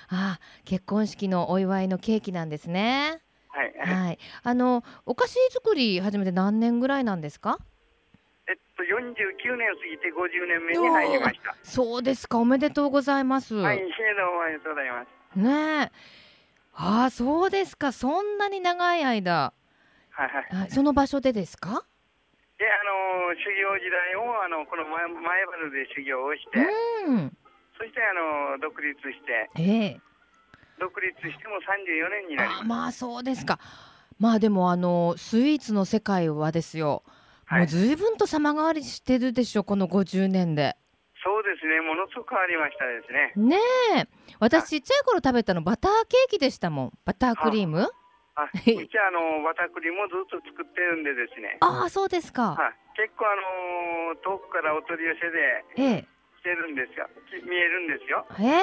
[0.09, 3.21] あ結婚式のお祝いのケーキなんですね。
[3.49, 4.19] はい、はい。
[4.43, 7.59] あのお菓子作り始めて何年ぐらいなんですか？
[8.47, 11.55] えっと、49年過ぎて50年目に入りました。
[11.63, 12.39] そうですか。
[12.39, 15.39] おめでとうございます、はい、シェードおめでとうございます。
[15.39, 15.91] ねえ。
[16.75, 17.91] ああそうですか。
[17.91, 19.53] そんなに長い間。
[20.09, 20.55] はい、はい。
[20.61, 21.85] はいその場所でですか？
[22.63, 26.63] で、あの、修行時代を、あの、この前、前原で修行をして。
[27.03, 27.37] うん。
[27.75, 30.01] そして、あの、独立して、ええ。
[30.79, 32.61] 独立しても34年になります。
[32.61, 33.59] あまあそうですか。
[34.17, 37.03] まあでもあのスイーツの世界はですよ、
[37.45, 37.59] はい。
[37.59, 40.75] もう随分と様変わりしてるでしょこの50年で。
[41.23, 43.57] そうですね、ものすごく変わりましたですね。
[43.57, 43.57] ね
[44.01, 44.07] え。
[44.39, 46.91] 私ちっちゃい頃食べたのバターケーキでしたもん。
[47.05, 47.89] バタークリーム
[48.35, 51.57] あ、うちあの、バタクリもずっと作ってるんでですね。
[51.61, 52.55] ああそうですか。
[52.57, 56.07] はい、結構あのー遠くからお取り寄せでええ。
[56.39, 57.07] 来てるんですよ。
[57.29, 58.25] き見えるんですよ。
[58.37, 58.59] へえ。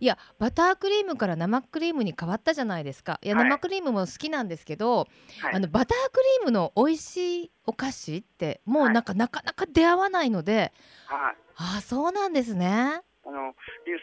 [0.00, 3.18] いやバタークリームから生クリームに変わったじゃないですか。
[3.22, 3.48] いや、はい。
[3.48, 5.06] 生クリームも好きなんですけど、
[5.42, 8.94] はい、あのバタークリームの美味しいお菓子ってもうはい。
[8.94, 10.72] なんか、なかなか出会わないので
[11.06, 13.02] はい、ああそうなんですね。
[13.24, 13.54] あの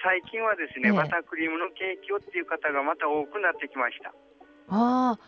[0.04, 0.96] 最近はですね、ええ。
[0.96, 4.14] バタークリームのケーキをっていう方がまた多くなってきました。
[4.70, 5.20] ああ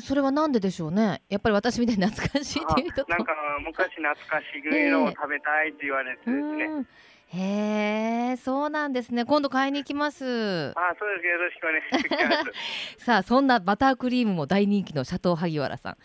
[0.00, 3.32] それはなんででしょうねやっぱり私みたいに懐かしいっていう人とあなんか
[3.64, 6.64] 昔懐かしいのを食べたいって言われてですね。
[6.66, 6.88] うん
[7.30, 11.26] へえそうなんですね今度買いに行きますあ、そうです。
[11.26, 12.52] よろしくお願いしま
[12.98, 13.04] す。
[13.04, 15.96] さあそんなバタークリームも大人気のシャトー萩原さん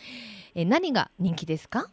[0.53, 1.88] え何が人気ですか？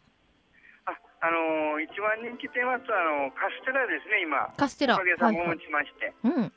[0.85, 4.21] あ、あのー一番人気店はあのカステラですね。
[4.21, 4.53] 今。
[4.57, 6.13] カステラおかげさはいはいまを持ちまして。
[6.23, 6.53] うん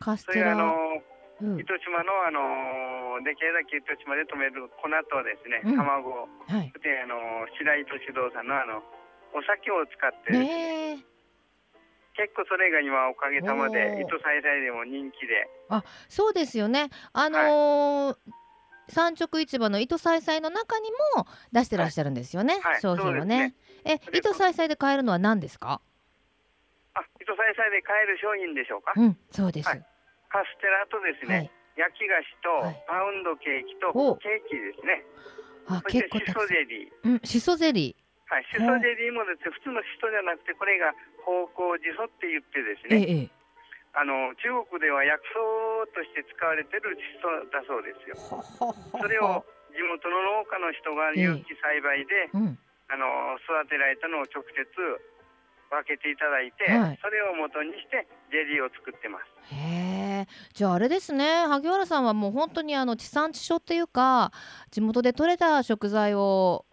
[0.00, 5.76] カスそれあテラ、のーうん、糸島のあのーできるだけ糸島で止める粉とですね、うん。
[5.76, 6.26] 卵は
[6.62, 6.72] い。
[6.82, 8.82] であの白糸指導さんのあの
[9.34, 11.18] お酒を使ってね、ねえ。
[12.18, 15.48] 結構それが今おかげさまで糸さいさいでも人気で、
[16.08, 16.90] そうですよね。
[17.12, 18.16] あのー
[18.90, 22.80] 産直市場の糸さいさいの中にも出してらっしゃるんですよね、はい。
[22.80, 23.54] 商品をね。
[23.84, 25.82] えそれ糸さいさいで買えるのは何ですか？
[26.94, 28.94] あ糸さいさいで買える商品でしょうか？
[28.96, 29.68] うんそうです、
[30.30, 31.50] はいカステラとですね、はい。
[31.76, 32.84] 焼き菓子と、はい。
[32.84, 34.16] パウンドケーキとお。
[34.16, 35.04] ケーキですね。
[35.68, 36.92] あ結構シソゼリー。
[37.04, 37.96] うんシソゼリ
[38.28, 40.92] はい、シソゼリーもですね、普通のシソじゃなくて、これが
[41.24, 43.38] 芳香ジソって言ってですーえね、ええ。
[43.96, 48.20] あの中国では薬草として使われてるシソだそうですよ。
[49.00, 52.58] それを地元の農家の人が有機栽培で、うん。
[52.88, 54.64] あの育てられたのを直接
[55.70, 56.98] 分けていただいて、はい。
[57.02, 59.54] それを元にしてゼリーを作ってます。
[59.54, 61.46] へえじゃああれですね。
[61.46, 64.32] 萩原さんはもう本当にあの地産地消っていうか
[64.70, 66.66] 地元で採れた食材を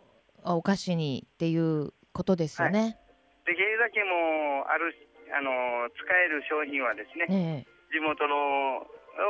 [0.44, 2.98] あお菓子にっていうことですよね。
[3.46, 4.96] できるだけもうある
[5.38, 8.86] あの使える商品はですね、ね地元のを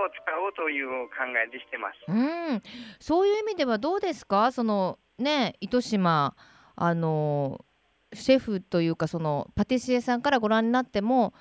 [0.10, 2.00] 使おうという考えでしてます。
[2.08, 2.62] えうん。
[3.00, 4.52] そういう意味ではどうですか？
[4.52, 6.36] そのね糸島
[6.76, 7.64] あの
[8.16, 11.34] シェフというかそのパティシエさんからご覧になっても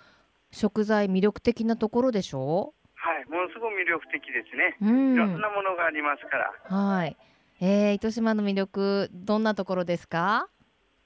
[0.51, 2.75] 食材魅力的なところでしょ？
[2.95, 4.77] はい、ものすごく魅力的ですね。
[4.81, 7.17] う、ういろんんなものがありますから、はい。
[7.61, 10.49] えー、糸島の魅力どんなところですか？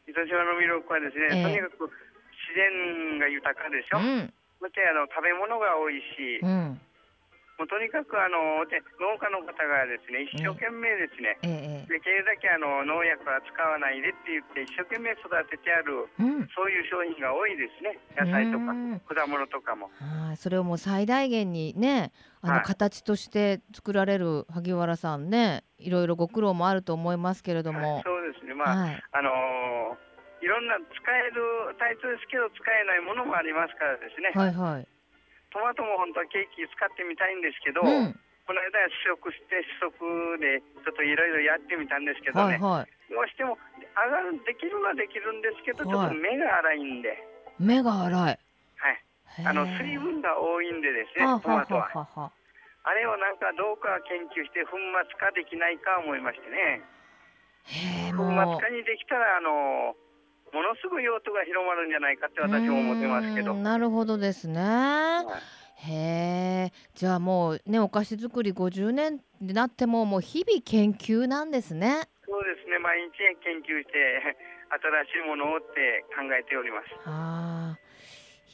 [0.07, 1.43] 糸島の魅力はですね、ええ。
[1.45, 3.99] とにかく自然が豊かでしょ。
[3.99, 4.33] うん。
[4.61, 6.81] そしてあの食べ物が多いし、うん
[7.59, 16.47] もうとにかくあので農家の方がですね、一生懸命ですね、ええできるだけあの農薬は使わないでって言って一生懸命育ててあるうん。
[16.55, 17.99] そういう商品が多いですね。
[18.15, 19.91] 野菜とかうん果物とかも。
[19.99, 22.63] はい、それをもう最大限にねあのはい。
[22.65, 28.55] 形として作られる萩原さんねいろいろご苦労もあると思いますけれども、そうですね。
[28.55, 30.09] まあ、はい、あのー
[30.41, 34.31] いろんな使えるタイトですけど使えないものもありますからですね。
[34.35, 34.87] はいはい
[35.51, 38.13] トマトも本当はケーキ使ってみたいんですけど、うん。
[38.49, 43.13] この間試食して試食でちょっといろいろやってみたんですけどね、はいはい。
[43.13, 43.61] どうしても
[43.93, 46.17] 上がるできるのはできるんですけど、はい。
[46.17, 47.13] ちょっと目が粗いんで、
[47.61, 48.15] 目が粗い。
[48.17, 48.41] はい、
[49.45, 52.09] あの水分が多いんでですね、はあトマトは。
[52.17, 52.33] は
[52.89, 56.81] あれをなんかどうか研究して粉末化できないか思いましてね。
[58.17, 59.93] 粉も末化にできたらあの
[60.53, 63.55] ものすごい用途が広まるんじゃないかって私も思ってますけど。
[63.55, 64.61] なるほどですね。
[64.61, 66.73] はいへえ。
[66.95, 72.09] じゃあもうねお菓子作り50年になってももう日々研究なんですね。
[72.27, 74.37] そうですね、毎日研究して、
[74.69, 76.87] 新しいものをって考えております。
[77.07, 77.88] ああ。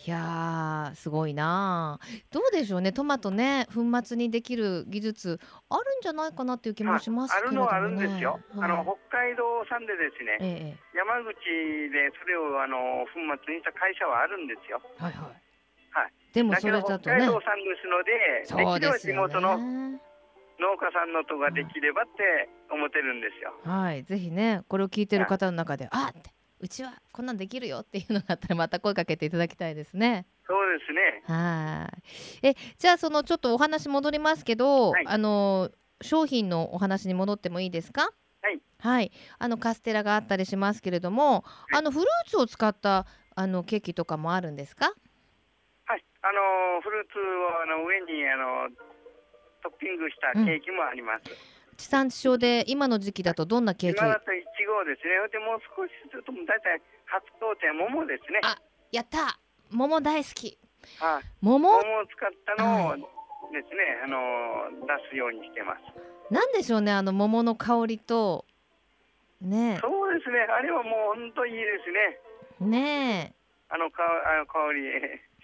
[0.06, 5.40] いやーすごいなあどうでしょうねトマトね粉末にできる技術
[5.70, 7.64] あるんじゃないかなっていう気もしますあけれどもね。
[7.64, 8.38] るのはあるんですよ。
[8.52, 11.32] あのはい北海道産でですね、ええ山口
[11.88, 14.82] でそれをあの粉末にした会社はあるんですよ。
[14.98, 15.40] はいはい。
[15.94, 16.12] はい。
[16.34, 17.26] でもそれだとね北海。
[17.26, 20.00] 道産ですので、そうですよ地元のね。
[20.60, 23.54] 農家さんのとができればって思ってるんですよ。
[23.64, 26.33] はい、ぜひね、これを聞いてる方の中で、あって、
[26.64, 30.24] うちはこんなんできるよっていうのがあったら、また声かけていただきたいですね。
[30.46, 31.22] そうですね。
[31.26, 31.92] は
[32.42, 32.46] い。
[32.46, 38.10] え、じゃあ、そのちょっとお話戻りますけど、はいあの商品のお話に戻ってもいいですか？
[38.42, 38.60] はい。
[38.80, 44.86] はい、あのカステラがあったりしますけれども、あのフルーツを使ったあのケーキとかもあるんですか？
[45.84, 46.04] はい。
[46.22, 48.74] あのフルーツをあの上にあの
[49.62, 51.24] トッピングしたケーキもあります。
[51.74, 54.08] 地産地消で今の時期だとどんなケーキ今。
[54.08, 55.14] だといちごですね。
[55.32, 58.40] でもう少しすると大体初工程桃ですね。
[58.42, 58.58] あ
[58.92, 59.38] やった。
[59.70, 60.58] 桃大好き。
[61.00, 61.24] はい。
[61.40, 61.58] 桃？
[61.58, 63.00] 桃を使ったのをはい
[63.52, 64.16] ですね、あの
[64.86, 65.80] 出すようにしてます。
[66.32, 68.44] なんでしょうね、あの桃の香りと。
[69.40, 70.40] ねそうですね。
[70.40, 72.18] あれはもう本当いいですね。
[72.62, 73.34] え、ね
[73.68, 74.82] あのかあの香り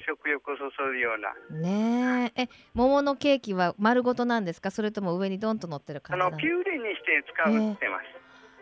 [0.06, 1.34] 食欲をそそるような。
[1.50, 6.30] え、ねえ、え、桃のケーキは丸ごとなんですか、それとも上にドンと乗ってるあ感じなの？
[6.32, 8.06] のピューレにして使うってます。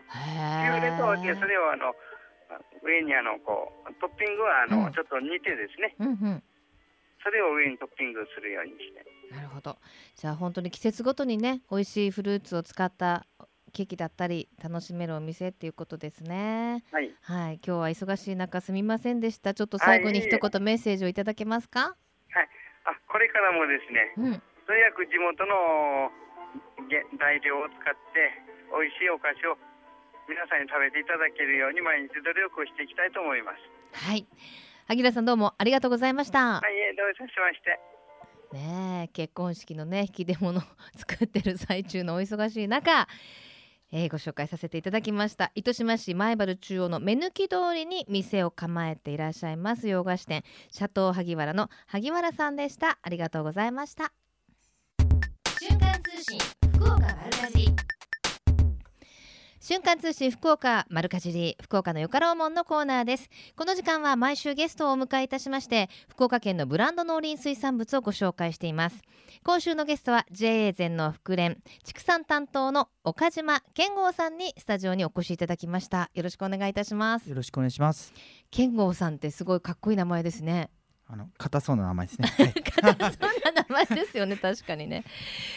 [0.09, 1.45] ピューレとでそ。
[1.45, 1.93] れをあの
[2.83, 5.95] 上にあのこうトッピングはあの、うんちょっと煮てですね。
[5.99, 6.43] うんうん。
[7.21, 9.35] それを上にトッピングするようにして。
[9.35, 9.77] なるほど。
[10.15, 13.25] じゃあ本当に季節ごとにね、美味しいフルーツを使った
[13.69, 16.83] ケーキだったり楽しめるお店っていうことですね。
[16.91, 17.13] はい。
[17.21, 19.53] はい、今日は忙しい中すみませんでした。
[19.53, 21.95] ちょっと最後に一言メッセージをいただけますか？
[22.85, 24.13] あこれからもですね。
[24.17, 24.41] うん。
[24.65, 26.09] とにかく地元の
[26.89, 28.31] げ材料を使って
[28.71, 29.57] 美味しいお菓子を
[30.29, 34.05] 皆さんに食べていただけるように毎日努力をしていきたいと思います。
[34.05, 34.25] はい。
[34.87, 36.61] 萩原さんどうもありがとうございました。
[36.61, 37.79] はい、えーどういたしまして。
[38.51, 40.63] ねえ結婚式のね引き出物を
[40.97, 43.07] 作ってる最中のお忙しい中、
[43.91, 45.51] えーご紹介させていただきました。
[45.55, 52.99] 糸島市前原中央の目抜き通りに店を構えていらっしゃいます洋菓子店シャトー萩原の萩原さんでした。
[53.01, 54.13] ありがとうございました。
[55.59, 56.39] 瞬間通信
[56.73, 57.88] 福岡丸かじ
[59.69, 63.29] 瞬間通信福岡丸かじり福岡のよかろうもんのコーナーです。
[63.55, 68.99] この時間は毎週ゲストをお迎えいたしまして福岡県のブランド農林水産物をご紹介しています。
[69.43, 76.09] 今週のゲストは JA 全農福連畜産担当の岡島健吾さんにスタジオにお越しいただきました。
[76.15, 77.29] よろしくお願いいたします。
[77.29, 78.11] よろしくお願いします。
[78.49, 80.71] 健吾さんってすごいかっこいい名前ですね。
[81.05, 82.27] あの硬そうな名前ですね。
[82.81, 84.35] はい、そんな名前ですよね。
[84.35, 85.03] 確かにね。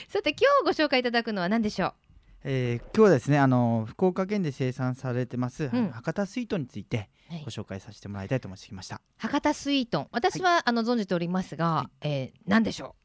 [0.09, 2.12] さて今日ご紹介いただくのは何でしょう？
[2.44, 5.90] えー今日はですね、あの福岡県で生産されてます、うん。
[5.90, 7.42] 博多スイートについてはい。
[7.44, 9.00] ご紹介させてもらいたいと思ってきました。
[9.16, 10.02] 博多スイート。
[10.02, 12.96] ン私は、あの存じておりますが、はえー何でしょ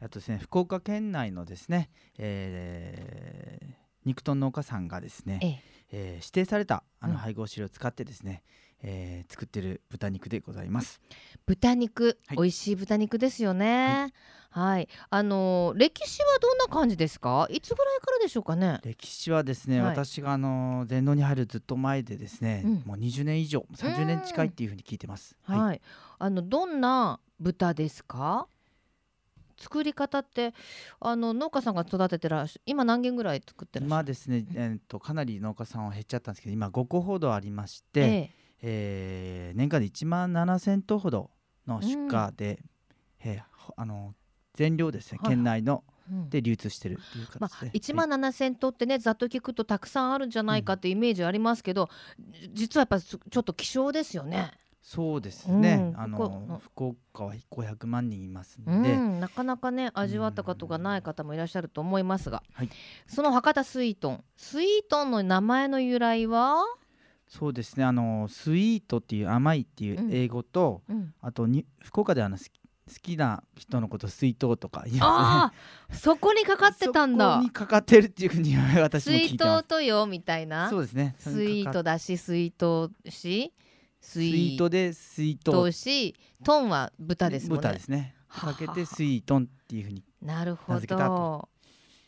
[0.00, 3.66] あとですね、福岡県内のですね、えー
[4.04, 5.60] 肉豚農家さんがですねう、え。
[5.92, 7.12] えー指定されたあうん。
[7.12, 8.42] の配合飼料を使ってですね、
[8.82, 11.00] えー作ってる豚肉でございます。
[11.46, 12.36] 豚肉、はい。
[12.36, 14.12] 美味しい豚肉ですよね。
[14.50, 17.46] はい、あのー歴史はどんな感じですか？
[17.50, 18.80] いつぐらいからでしょうかね？
[18.82, 19.90] 歴史はですね、はい。
[19.96, 22.72] 私があの全農に入るずっと前でですね、うん。
[22.86, 25.36] もう20年以上30年近いっていうふうに聞いてます。
[25.42, 25.80] はい、はい。
[26.18, 28.48] あのどんな豚ですか？
[29.60, 30.54] 作り方って
[31.00, 34.00] あの農家さんが育ててらっしゃ今何軒ぐらい作ってらっしゃる？
[34.00, 41.30] 今ですね、えー、とかなり農家さんは減っちゃったんですけど今5個ほどありまして、えええー年間で1万7000頭ほど
[41.66, 42.60] の出荷で、
[43.24, 44.14] えーほあの
[44.54, 45.36] 全量ですねはいはい。
[45.36, 45.84] 県内の。
[46.10, 46.30] うん。
[46.30, 51.88] で流通してるっていうまあ、形で、1万7,000頭ってねざっと聞くとたくさんあるんじゃないかっていうイメージありますけど、
[52.52, 54.52] 実はやっぱちょっと希少ですよね。
[54.80, 56.00] そうですね、うん。
[56.00, 62.70] あの福岡は500万人いますうので、ん、なかなかね味わったことがない方もいらっしゃると思いますが、はい。
[63.06, 64.24] その博多スイートン。
[64.36, 66.64] スイートンの名前の由来は、
[67.28, 67.84] そうですね。
[67.84, 72.44] あのスイートっていう甘いっていう英語と、うん、あとに福岡ではあの好
[73.02, 75.52] きな人のこと水筒とか言いま
[75.92, 79.62] す そこにかかってたんそだこにかかってるっていうふうに私も聞スイーいてます。
[79.64, 79.68] ト。
[79.68, 80.70] とよみたいな。
[80.70, 81.14] そうですね。
[81.18, 83.52] そスイートだしスイートし
[84.00, 85.52] ススイートでスイート。
[85.52, 87.62] トしトンは豚ですもんね。
[87.62, 88.14] 豚ですね。
[88.26, 90.02] はあかけてスイートンっていうふうに。
[90.22, 90.86] なるほど。
[90.86, 91.48] と。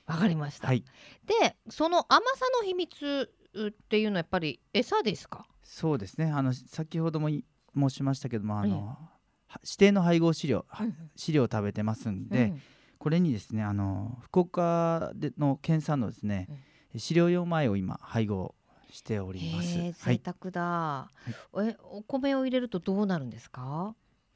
[0.06, 0.84] わかりました、はい。
[1.26, 5.46] でその甘さの秘密っていうのはやっぱり餌ですか？
[5.62, 6.30] そうですね。
[6.30, 7.44] あの先ほどもい
[7.76, 8.98] 申しましたけどもあの、
[9.46, 12.62] は指定の配合飼料、はうん飼料を食べてますんで、うん。
[12.98, 16.48] これにですねあの福岡での県産のですね、
[16.96, 18.54] 飼料用米を今配合
[18.90, 19.92] しております。
[20.04, 21.10] 贅沢だ、
[21.58, 23.94] えお米を入れるとどうなるんですか？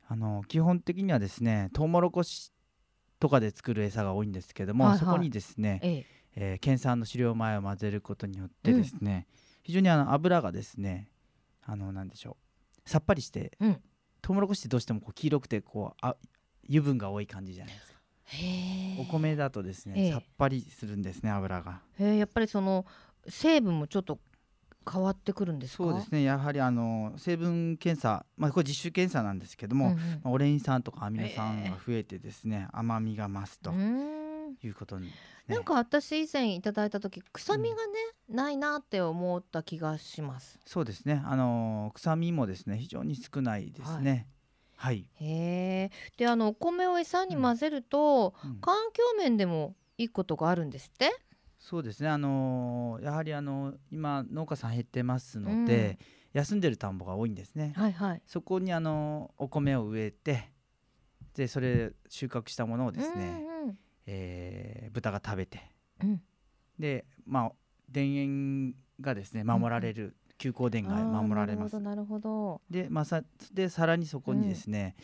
[0.09, 2.53] あの基本的にはですねトウモロコシ
[3.21, 4.99] とかで作る餌が多いんですけども、はいはい。
[5.01, 9.27] そこにですね、えええー県産の飼料米を混ぜることによってですね、
[9.63, 11.09] 非常にあの油がですね
[11.63, 12.37] あのなんでしょ
[12.87, 13.81] うさっぱりして、うん。
[14.21, 16.17] トウモロコシってどうしてもこう黄色くてこうあ
[16.67, 17.99] 油分が多い感じじゃないですか。
[19.03, 20.13] お米だとですね、ええ。
[20.13, 21.83] さっぱりするんですね油が。
[22.01, 22.87] へえやっぱりその
[23.29, 24.19] 成分もちょっと
[24.91, 25.85] 変わってくるんですか？
[25.85, 29.99] そうですねやはりあの成分検査まあこれ実習検査なんですけども、うんうん。
[29.99, 35.13] まあオレイン酸とかアミノ酸が増えてですね、甘みが増すということに、ね、
[35.47, 37.83] なんか私以前いただいた時臭みがね、
[38.29, 40.59] ないなって思った気がします。
[40.65, 41.23] そうですね。
[41.25, 44.27] あの臭みもですね非常に少ないですね。
[44.77, 48.57] はい、へえであのお米を餌に混ぜると、うん。
[48.61, 51.13] 環境面でもいいことがあるんですって？
[51.59, 52.09] そうですね。
[52.09, 55.99] あのやはりあの今農家さん減ってますので、
[56.33, 58.23] 休んでる田んぼが多いんですね、はいはい。
[58.27, 60.51] そこにあのお米を植えて
[61.35, 65.61] でそれ収穫したものをですね、うんえー豚が食べて。
[66.03, 66.11] うん。
[66.11, 66.23] うん
[66.79, 67.53] でまあ
[67.93, 71.79] 田園がですね守られる、休耕田が守られます。
[71.79, 74.97] なるほどで,、まあ、さでさらにそこにですね、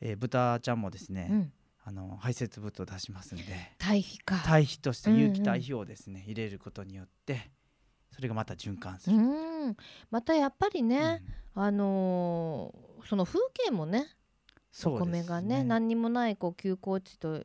[0.00, 1.50] えー豚ちゃんもですね、
[1.84, 3.44] あの排泄物を出しますんで。
[3.78, 4.36] 堆肥か。
[4.46, 5.22] 堆肥としてうんうん。
[5.24, 7.50] 有機堆肥をですね、入れることによって
[8.10, 9.20] それがまた循環すうる、
[9.70, 9.76] ん。
[10.10, 11.22] またやっぱりね、
[11.54, 11.62] うん。
[11.62, 14.06] あのーその風景もね。
[14.86, 17.44] お米がね何にもないこう休耕地と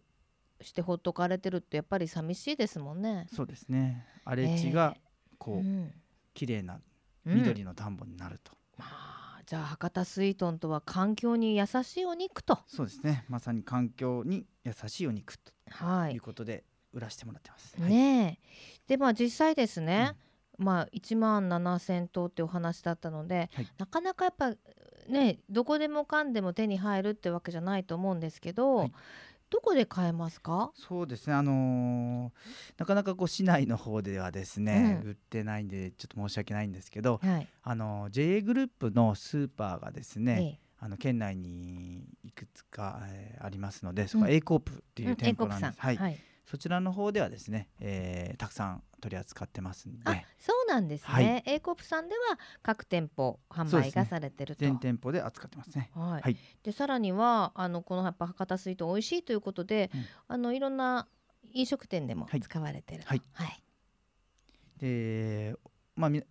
[0.62, 3.28] してほっとかれてるってやっぱり寂しいですもんね。
[3.34, 4.06] そうですね。
[4.26, 4.96] 荒れ地が
[5.38, 5.94] こう、うん。
[6.34, 6.80] 綺麗な
[7.26, 7.36] うん。
[7.36, 13.26] 緑の田んぼになると、まあ、じゃあ博多スイートンとは環境に優しいお肉と、そうですね。
[13.28, 16.14] まさに環境に優しいお肉とはい。
[16.14, 17.92] いうことで売らしてもらってます、はい。
[17.92, 18.88] ねえ。
[18.88, 20.14] でまあ実際ですね、
[20.58, 23.68] まあ1万7,000頭ってお話だったので、はい。
[23.78, 24.54] なかなかやっぱ
[25.08, 28.94] ねどこでもかんでも手に入るってわけじゃないと思うんですけど、はい
[29.50, 30.72] どこで買えますか？
[30.76, 31.34] そうですね。
[31.34, 32.32] あのー
[32.78, 44.36] なかなかこう市内の方ではですね、う売ってないんでちょっと申し訳ないんですけど、はい、あのー JA グループのスーパーがですね、えあの県内にいくつか、えーありますのでそこはうん。
[44.36, 45.98] A コープってえいう店舗なんです、はい。
[45.98, 51.24] はい、そちらの方ではですね、えーたくさん取り扱ってますんあでそうなんですはい。
[51.24, 54.66] ね、A コープさんでは各店舗販売がされてると。
[54.66, 55.92] 全店舗で扱ってますね。
[55.94, 56.22] はい。
[56.24, 56.38] はい。
[56.64, 60.06] でさらにはあのこのやっぱ博多スイート美味しいということで、うん。
[60.28, 61.08] あのいろんな
[61.54, 62.42] 飲食店でもはい。
[62.42, 63.22] 使われてると、はい。
[63.34, 63.64] はい。
[64.80, 65.56] で
[65.96, 66.24] まあ今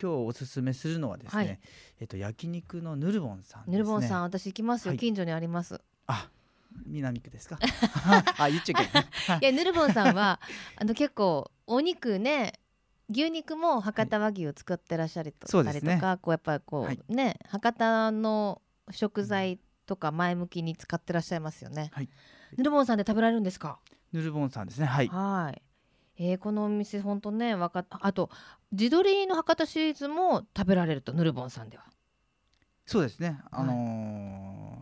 [0.00, 1.60] 日おすすめするのはですね、はい。
[2.00, 3.72] えっと焼肉のヌルボンさんですね。
[3.72, 4.98] ヌルボンさん私行きますよ、はい。
[4.98, 5.80] 近所にあります。
[6.08, 6.28] あ
[6.86, 7.58] 南区ですか？
[8.38, 9.00] あ言っちゃいけな
[9.36, 9.38] い。
[9.40, 10.40] いやヌルボンさんは
[10.76, 12.54] あの結構お肉ね
[13.10, 15.94] 牛肉も博多和牛を使ってらっしゃると,、そうですね。
[15.96, 17.00] とかこうやっぱりこう、はい。
[17.08, 18.60] ね博多の
[18.90, 22.08] 食材とか前向きに使ってらっしゃいますよね、はい。
[22.56, 23.78] ヌルボンさんで食べられるんですか？
[24.12, 24.86] ヌルボンさんですね。
[24.86, 25.08] はい。
[25.08, 25.62] はい。
[26.16, 28.30] えーこのお店本当ねわかっあと
[28.72, 31.84] 地鶏の博多シリーズも食べられるとヌルボンさんでは。
[32.86, 33.40] そうですね。
[33.50, 33.72] あの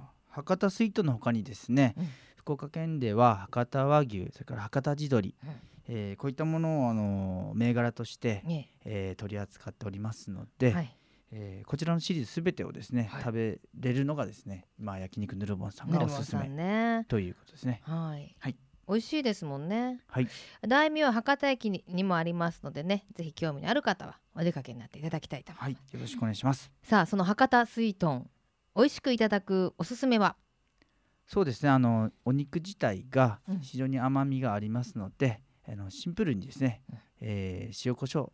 [0.09, 2.09] ー博多スイートの他にですね、うん
[2.43, 5.51] 福岡県では博多和牛それから博多地鶏、うん
[5.87, 10.97] えーこういったものを、あのー銘柄として、ねえー取り扱っておりますので、はい。
[11.31, 17.05] えーこちらのシリーズすべてをですね、はい食べれるのがですね今焼肉ヌルボンさんヌがおすすめね。
[17.07, 18.35] ということですねはい。
[18.41, 18.57] はい
[18.89, 20.01] 美味しいですもんね。
[20.09, 20.27] はい
[20.67, 25.83] 大名は博多駅ににもありますのでね、ぜひ興味のある方はお出かけになっていただきたいと思います。
[25.85, 28.31] はいよろしくお願いしますさあその博多スイートン
[28.75, 30.37] 美味しくいただくおすすめは？
[31.27, 31.71] そうですね。
[31.71, 33.59] あのお肉自体がうん。
[33.61, 36.99] 非常に甘みがありますので、あのシンプルにですね、うん。
[37.21, 38.33] えー塩コショウ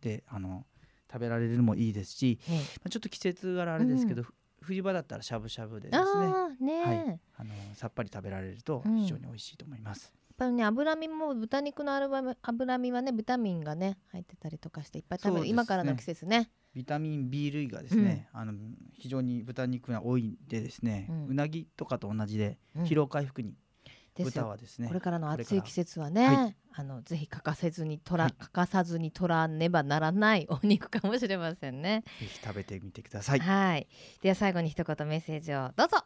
[0.00, 0.66] であの
[1.10, 6.32] 食べられるのもいいですし、えまあ、ちょっと季節柄あれですけど、ふ冬場だったらしゃぶしゃぶでですね。
[6.60, 6.96] ねえ、はい。
[6.96, 8.98] やっあのさっぱり食べられるとうん。
[8.98, 15.48] 非常に美味しいと思います、ぱりね脂身も豚肉の脂身脂身はねビタミンがね入ってたりとかしていっぱい食べる、ね。
[15.48, 18.52] 今からの季節ねビタミン B 類がですね、あの
[18.92, 22.84] 非常に豚肉が多いんでですね、ううんなぎとかと同じでうん。
[22.84, 23.54] 疲労回復に
[24.14, 24.42] ですよ。
[24.42, 28.34] 豚はですね、これからの暑い季節はね、はあのぜひ欠かせずにとら、はい。
[28.34, 32.04] 欠かさずに取らねばならないお肉かもしれませんね。
[32.20, 33.88] ぜひ食べてみてください、はい。
[34.20, 35.96] では最後に一言メッセージをどうぞ。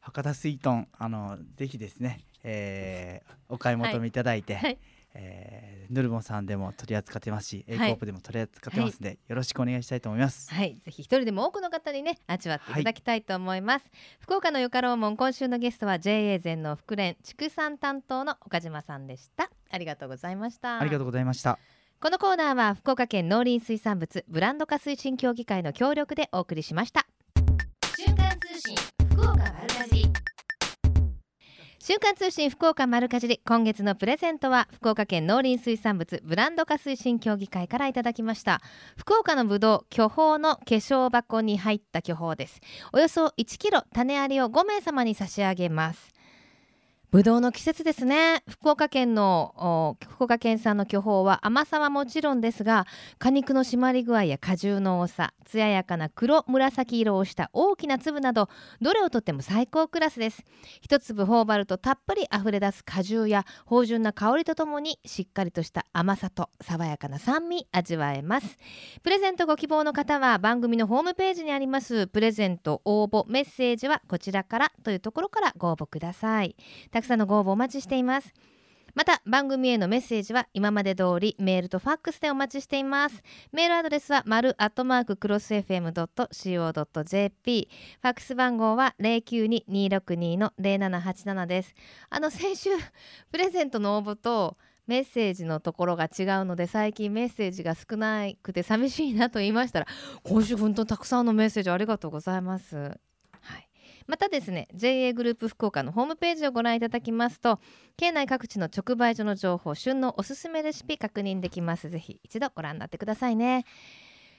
[0.00, 4.78] 博多スイートンあのぜひですね、えーお買い求めいただいて、はい
[5.14, 7.88] えー、ヌルボンさんでも取り扱ってますし、はい。
[7.88, 10.52] エイコープでも取り扱ってますので、よろしくお願いしたいと思います。
[10.52, 13.84] はい、ぜひ一人でも多くの方にね味わっていただきたいと思います、
[14.20, 19.50] 福岡のよかろうもん今週のゲストは JA 全農福連畜産担当の岡島さんでした。
[19.70, 20.80] ありがとうございました。
[20.80, 21.58] ありがとうございました。
[22.00, 27.06] このコーナーは福岡県農林水産物ブランド化推進協議会の協力でお送りしました。
[27.96, 28.76] 瞬間通信
[29.10, 30.21] 福岡丸かじり
[31.84, 38.60] 週刊通信福岡丸かじり今月のプレゼントは福岡県農林水産物ブランド化推進協議会からいただきました。
[38.96, 42.60] 福岡のぶどう巨峰の化粧箱に入った巨峰です。
[42.92, 46.12] およそ1キロ種ありを5名様に差し上げます。
[47.12, 48.42] ぶどうの季節ですね。
[48.48, 52.86] 福岡県の福岡県産の巨峰は甘さはもちろんですが
[53.18, 58.48] 果肉の締まり具合や果汁の多さ艶やかな黒紫色をした大きな粒など
[58.80, 60.42] どれをとっても最高クラスです。
[60.80, 68.56] 一粒頬張るとたっぷり溢れ出す果汁や芳醇な香りとともにしっかりとした甘さと爽やかな酸味味わえます。
[69.02, 76.56] プレゼントご希望の方は番組のホームページにありますプレゼント応募メッセージはこちらからというところからご応募ください。
[77.02, 78.32] くさんのご応募お待ちしています。
[78.94, 83.22] また番組へのメッセージは今まで通りメールとファックスでお待ちしています。
[83.50, 86.58] メールアドレスは丸アットマーククロス FM.co.jp
[88.02, 91.74] ファックス番号は092-262の0787です。
[92.10, 92.70] あの先週
[93.30, 99.86] プレゼントの応募とメッセージのところが違うので最近メッセージが少なくて寂しいなと言いましたら
[100.22, 102.98] 今週本当にたくさんのメッセージありがとうございます。
[104.06, 107.60] またですね JA グループ福岡のホームページをご覧いただきますと
[107.96, 111.90] 県内各地の直売所の情報旬のおすすめレシピ確認できます。
[111.90, 113.64] ぜひ一度ご覧になってくださいね。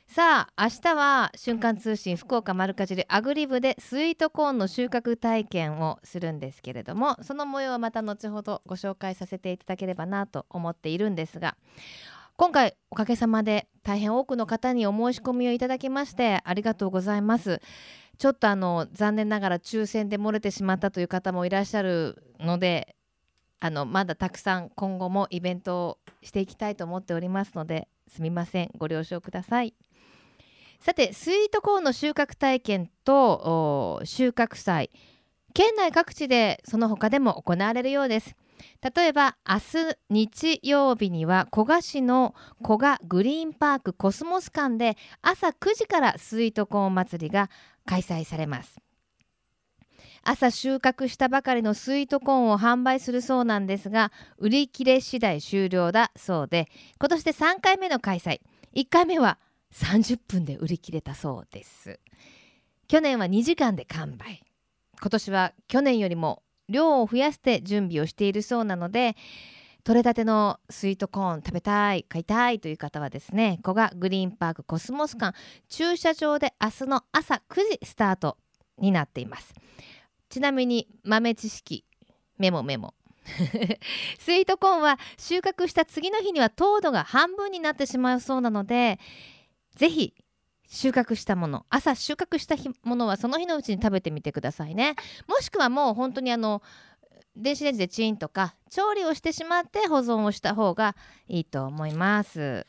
[0.07, 11.55] さあ明日は瞬間通信福岡丸かじりアグリ部でスイートコーンの収穫体験をするんですけれどもその模様はまた後ほどご紹介させていただければなと思っているんですが
[12.36, 17.61] 今回おかげさまで大変多くの方にお申し込みをいただきましてありがとうございます。
[18.24, 22.95] ちょっとあの残念ながら抽選で漏れてしまったという方もいらっしゃるので
[23.59, 28.71] あのまだたくさん今後もイベントをしていきたいと思っておりますのですみません。
[28.78, 29.74] ご了承ください。
[30.80, 34.89] さてスイートコーンの収穫体験と収穫祭。
[35.53, 38.38] 県内各地でその他でも行われるようです。
[38.95, 47.49] 例えば明日日曜日には古賀市の古賀グリーンパークコスモス館で朝9時からスイートコーン祭りが
[47.86, 48.80] 開催されます。
[50.24, 58.40] 朝収穫したばかりのスイートコーンを販売するそうなんですが売り切れ次第終了だそうで今年で3回目の開催。
[58.74, 59.38] 1回目は
[59.74, 62.00] 30分で売り切れたそうです。
[62.88, 64.44] 去年は2時間で完売。
[65.00, 69.16] 今年は去年よりも量を増やして準備をしているそうなので
[69.84, 75.38] 取れたてのスイートコーン食べたい買いたいという方はですね古賀グリーンパークコスモス館。
[75.68, 78.38] 駐車場で明日の朝9時スタート
[78.78, 79.54] になっています。
[80.30, 81.84] ちなみに豆知識
[82.38, 82.94] メモメモ。
[84.20, 89.00] スイートコーンは収穫した次の日には糖度が半分になってしまうそうなので
[89.76, 90.14] ぜひ
[90.68, 94.96] 収穫したもの朝収穫したものはその日のうちに食べてみてくださいね。
[95.28, 96.62] もしくはもう本当にあの
[97.36, 100.96] 電子レンジでチンとか調理をしてしまって保存をした方が
[101.28, 102.66] いいと思います。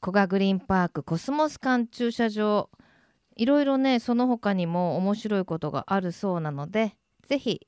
[0.00, 2.68] 古賀グリーンパークコスモス館駐車場。
[3.36, 6.96] いろいろねその他にも面白いことがあるそうなので
[7.26, 7.66] ぜひ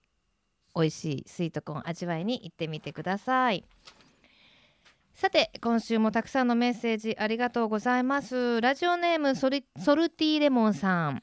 [0.76, 3.64] 美味しいスイートコーン味わいに行ってみてください。
[5.14, 8.60] さて今週もたくさんのメッセージありがとうございます。
[8.60, 11.22] ラジオネームソリソルティレモンさん。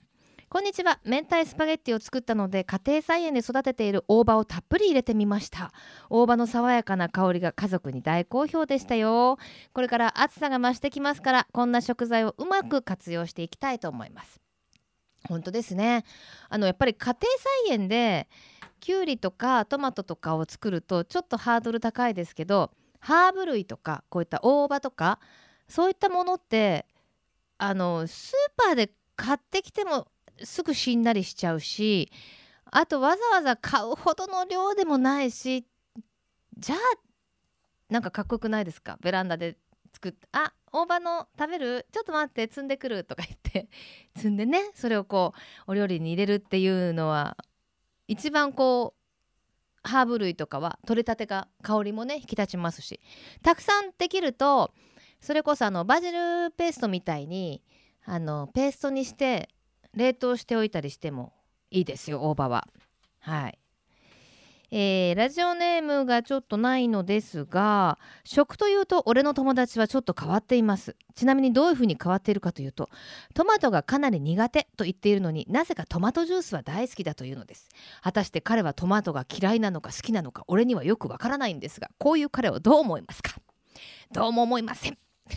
[0.54, 1.00] こんにちは。
[1.06, 5.72] 明太スパゲッティを作ったので家庭菜園で育てている大葉をたっぷり入れてみました。
[6.10, 9.38] 大葉の爽やかな香りが家族に大好評でしたよ。
[9.72, 14.42] これから暑さが増してきますからこんな食材をうまく活用していきたいと思います。
[15.30, 16.04] 本当ですね。
[16.50, 17.16] あのやっぱり家庭
[17.70, 18.28] 菜園で
[18.82, 25.20] きゅうりとかトマトとかを作るとちょっとハードル高いですけどハーブ類とかこういった大葉とか
[25.70, 26.86] そういったものって
[27.58, 30.10] あのスーパーで買ってきても
[30.46, 32.12] すぐしんなりしちゃうし
[32.66, 35.66] あとわざわざ買うほどの量でもないし
[36.58, 36.80] じゃあ
[37.90, 38.98] なんかかっこよくないですか？
[39.02, 39.58] ベランダで
[39.94, 41.86] 作って「あ大葉の食べる？
[41.92, 43.68] ちょっと待って摘んでくる」とか言って
[44.16, 45.34] 摘んでねそれをこ
[45.68, 47.36] うお料理に入れるっていうのは
[48.08, 49.02] 一番こう
[49.90, 53.02] ハーブ類とかは取れたてが香りもね引き立ちますし
[53.42, 54.72] たくさんできると
[55.20, 57.62] それこそあのバジルペーストみたいに
[58.06, 59.50] あのペーストにして
[59.96, 61.34] 冷凍しておいたりしても
[61.70, 62.68] いいですよ大葉は。
[63.20, 63.58] はい。
[64.74, 70.96] えーラジオネームがちょっとないのですが食というと俺の友達はちょっと変わっています。
[71.14, 72.90] ちなみにどういうふうに変わっているかというと
[73.34, 77.68] トマトがかなり苦手と言っているのになぜかトマトジュースは大好きだというのです。
[78.02, 83.34] 果たして彼はトマトが嫌いなのか好きなのか俺にはよくわからないんですがこういう彼をどう思いますか？
[84.14, 84.98] どうも思いません。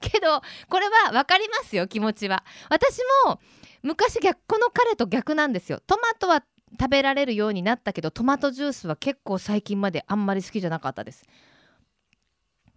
[0.00, 2.44] けどこれは分かりますよ気持ちは。
[2.68, 3.40] 私も
[3.86, 5.80] 昔逆この彼と逆なんですよ。
[5.86, 6.42] トマトは
[6.78, 11.24] 食べられるようになったけどトマトジュースは結構最近まであんまり好きじゃなかったです。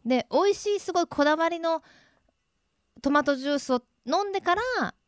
[0.05, 1.82] で美味しいすごいこだわりの
[3.01, 4.62] トマトジュースを飲んでから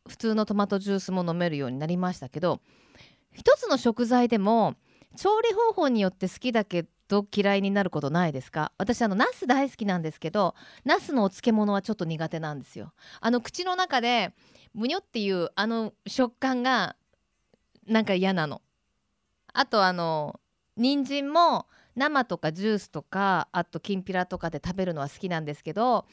[0.08, 2.60] 普通のトマトジュースも飲めるようになりましたけど
[3.32, 4.74] 一つの食材でも
[5.16, 8.72] 調理方法によって好きだけど嫌いになることないですか？
[8.78, 12.92] 私あのナス大好きなんですけどナスのお漬物はちょっと苦手なんですよ。
[13.20, 14.32] あの口の中で
[14.74, 16.96] むにょっていうあの食感が
[17.86, 18.62] なんか嫌なの。
[19.52, 20.40] あとあの
[20.76, 26.06] 人参も生とかジュースとかあときんぴらとかで食べるのは好きなんですけど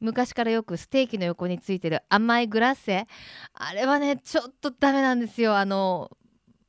[0.00, 3.06] 昔からよくステーキの横についてる甘いグラッセ
[3.52, 5.56] あれはねちょっとダメなんですよ。
[5.56, 6.10] あの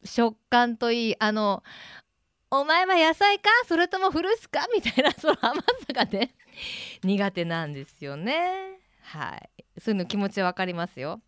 [0.03, 1.63] 食感といいあの
[2.51, 3.49] お前は野菜か？
[3.67, 4.67] それともフルーツか？
[4.73, 5.63] みたいなその甘さ
[5.93, 6.35] がね
[7.03, 8.79] 苦手なんですよね。
[9.03, 9.49] はい。
[9.79, 11.21] そういうの気持ちわかりますよ。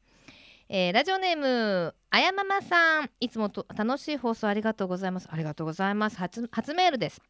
[0.73, 3.09] えーラジオネームあやままさん。
[3.19, 5.27] いつもと楽しい放送ありがとうございます。
[5.29, 6.15] ありがとうございます。
[6.15, 7.21] 初初メールです。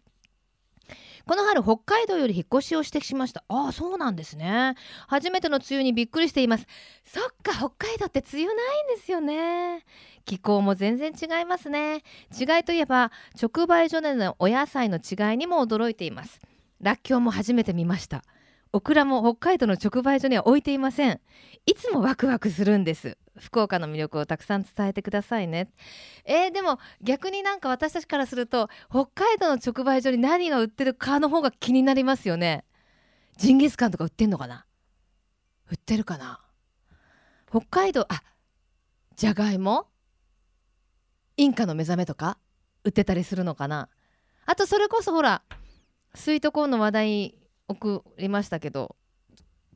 [1.26, 3.44] この春北海道より引っ越しをしてしました。
[3.48, 4.76] ああそうなんですね。
[5.08, 6.68] 初めての梅雨にびっくりしています。
[7.04, 9.86] そっか北海道って梅雨ないんですよね。
[10.26, 12.04] 気候も全然違いますね。
[12.40, 13.12] 違いといえば
[13.42, 16.40] 直売所でのお野菜の違いにも驚いています。
[16.80, 18.24] らっきょうも初めて見ました。
[18.74, 21.20] オクラも北海道の直売所には置いていません。
[21.66, 23.18] いつもワクワクするんです。
[23.40, 25.70] 福岡の魅力をたくさん伝えてくださいね。
[26.26, 32.66] えーでも逆になんか私たちからすると北海道の直売所に何が売ってるかの方が気になりますよね。
[33.38, 34.66] ジンギスカンとか売ってんのかな？
[35.70, 36.42] 売ってるかな？
[37.50, 38.22] 北海道あ
[39.16, 39.88] じゃがいも？
[41.38, 42.38] インカの目覚めとか？
[42.84, 43.88] 売ってたりするのかな？
[44.46, 45.42] あとそれこそほら
[46.14, 47.36] スイートコーンの話題
[47.70, 48.98] 送りましたけど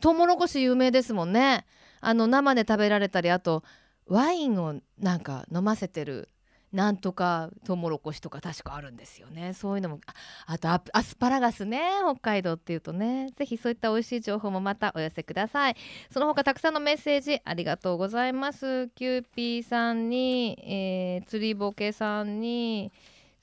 [0.01, 1.65] トウモロコシ有名ですもんね。
[2.05, 3.63] あの生で食べられたりあと
[4.05, 6.29] ワインをなんか飲ませてる
[6.71, 9.53] なんとかトウモロコシとか確かあるんですよね。
[9.53, 9.99] そういうのも
[10.45, 13.29] あとアスパラガスね北海道っていうとね。
[13.37, 15.75] ぜひそういった美味しい情報もまたお寄せください。
[16.11, 18.89] その他たくさんのメッセージありがとうございます。
[18.89, 22.91] キューピーさんに、えー、釣りボケさんに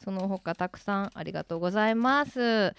[0.02, 2.74] その他たくさんありがとうございます。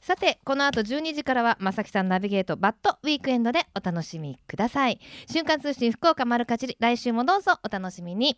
[0.00, 4.98] さてこの後12時からはまさきさんナビゲートバッドウィークエンドでお楽しみください。
[5.30, 8.36] 瞬間通信福岡丸かじり来週もどうぞお楽しみに。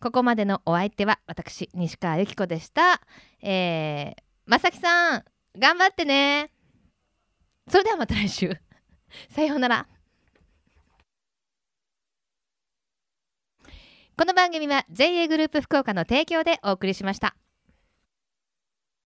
[0.00, 3.00] ここまでのお相手は私西川由紀子でした。
[3.42, 5.24] えー、まさきさん
[5.58, 6.50] 頑張ってね。
[7.68, 8.56] それではまた来週。
[9.30, 9.86] さようなら。
[14.18, 17.36] この番組は JA グループ福岡の提供でお送りしました。